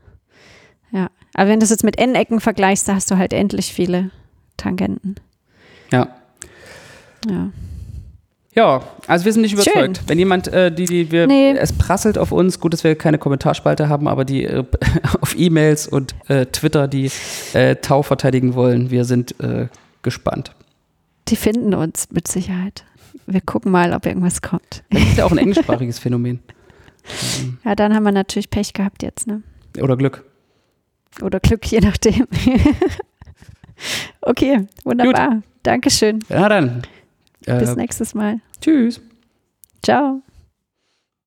[0.93, 1.11] Ja.
[1.35, 4.11] Aber wenn du es jetzt mit N-Ecken vergleichst, da hast du halt endlich viele
[4.57, 5.17] Tangenten.
[5.93, 6.09] Ja.
[7.29, 7.51] Ja.
[8.61, 9.73] Ja, also wir sind nicht Schön.
[9.73, 10.03] überzeugt.
[10.07, 11.53] Wenn jemand, äh, die, die wir, Nee.
[11.57, 14.65] es prasselt auf uns, gut, dass wir keine Kommentarspalte haben, aber die äh,
[15.23, 17.11] auf E-Mails und äh, Twitter, die
[17.55, 19.69] äh, Tau verteidigen wollen, wir sind äh,
[20.03, 20.53] gespannt.
[21.29, 22.85] Die finden uns mit Sicherheit.
[23.27, 24.83] Wir gucken mal, ob irgendwas kommt.
[24.91, 26.41] Das ist ja auch ein englischsprachiges Phänomen.
[27.65, 29.43] Ja, dann haben wir natürlich Pech gehabt jetzt, ne?
[29.81, 30.23] Oder Glück.
[31.23, 32.27] Oder Glück, je nachdem.
[34.21, 35.41] okay, wunderbar.
[35.63, 36.19] Dankeschön.
[36.29, 36.83] Ja, dann.
[37.47, 38.41] Äh, Bis nächstes Mal.
[38.61, 39.01] Tschüss.
[39.83, 40.23] Ciao.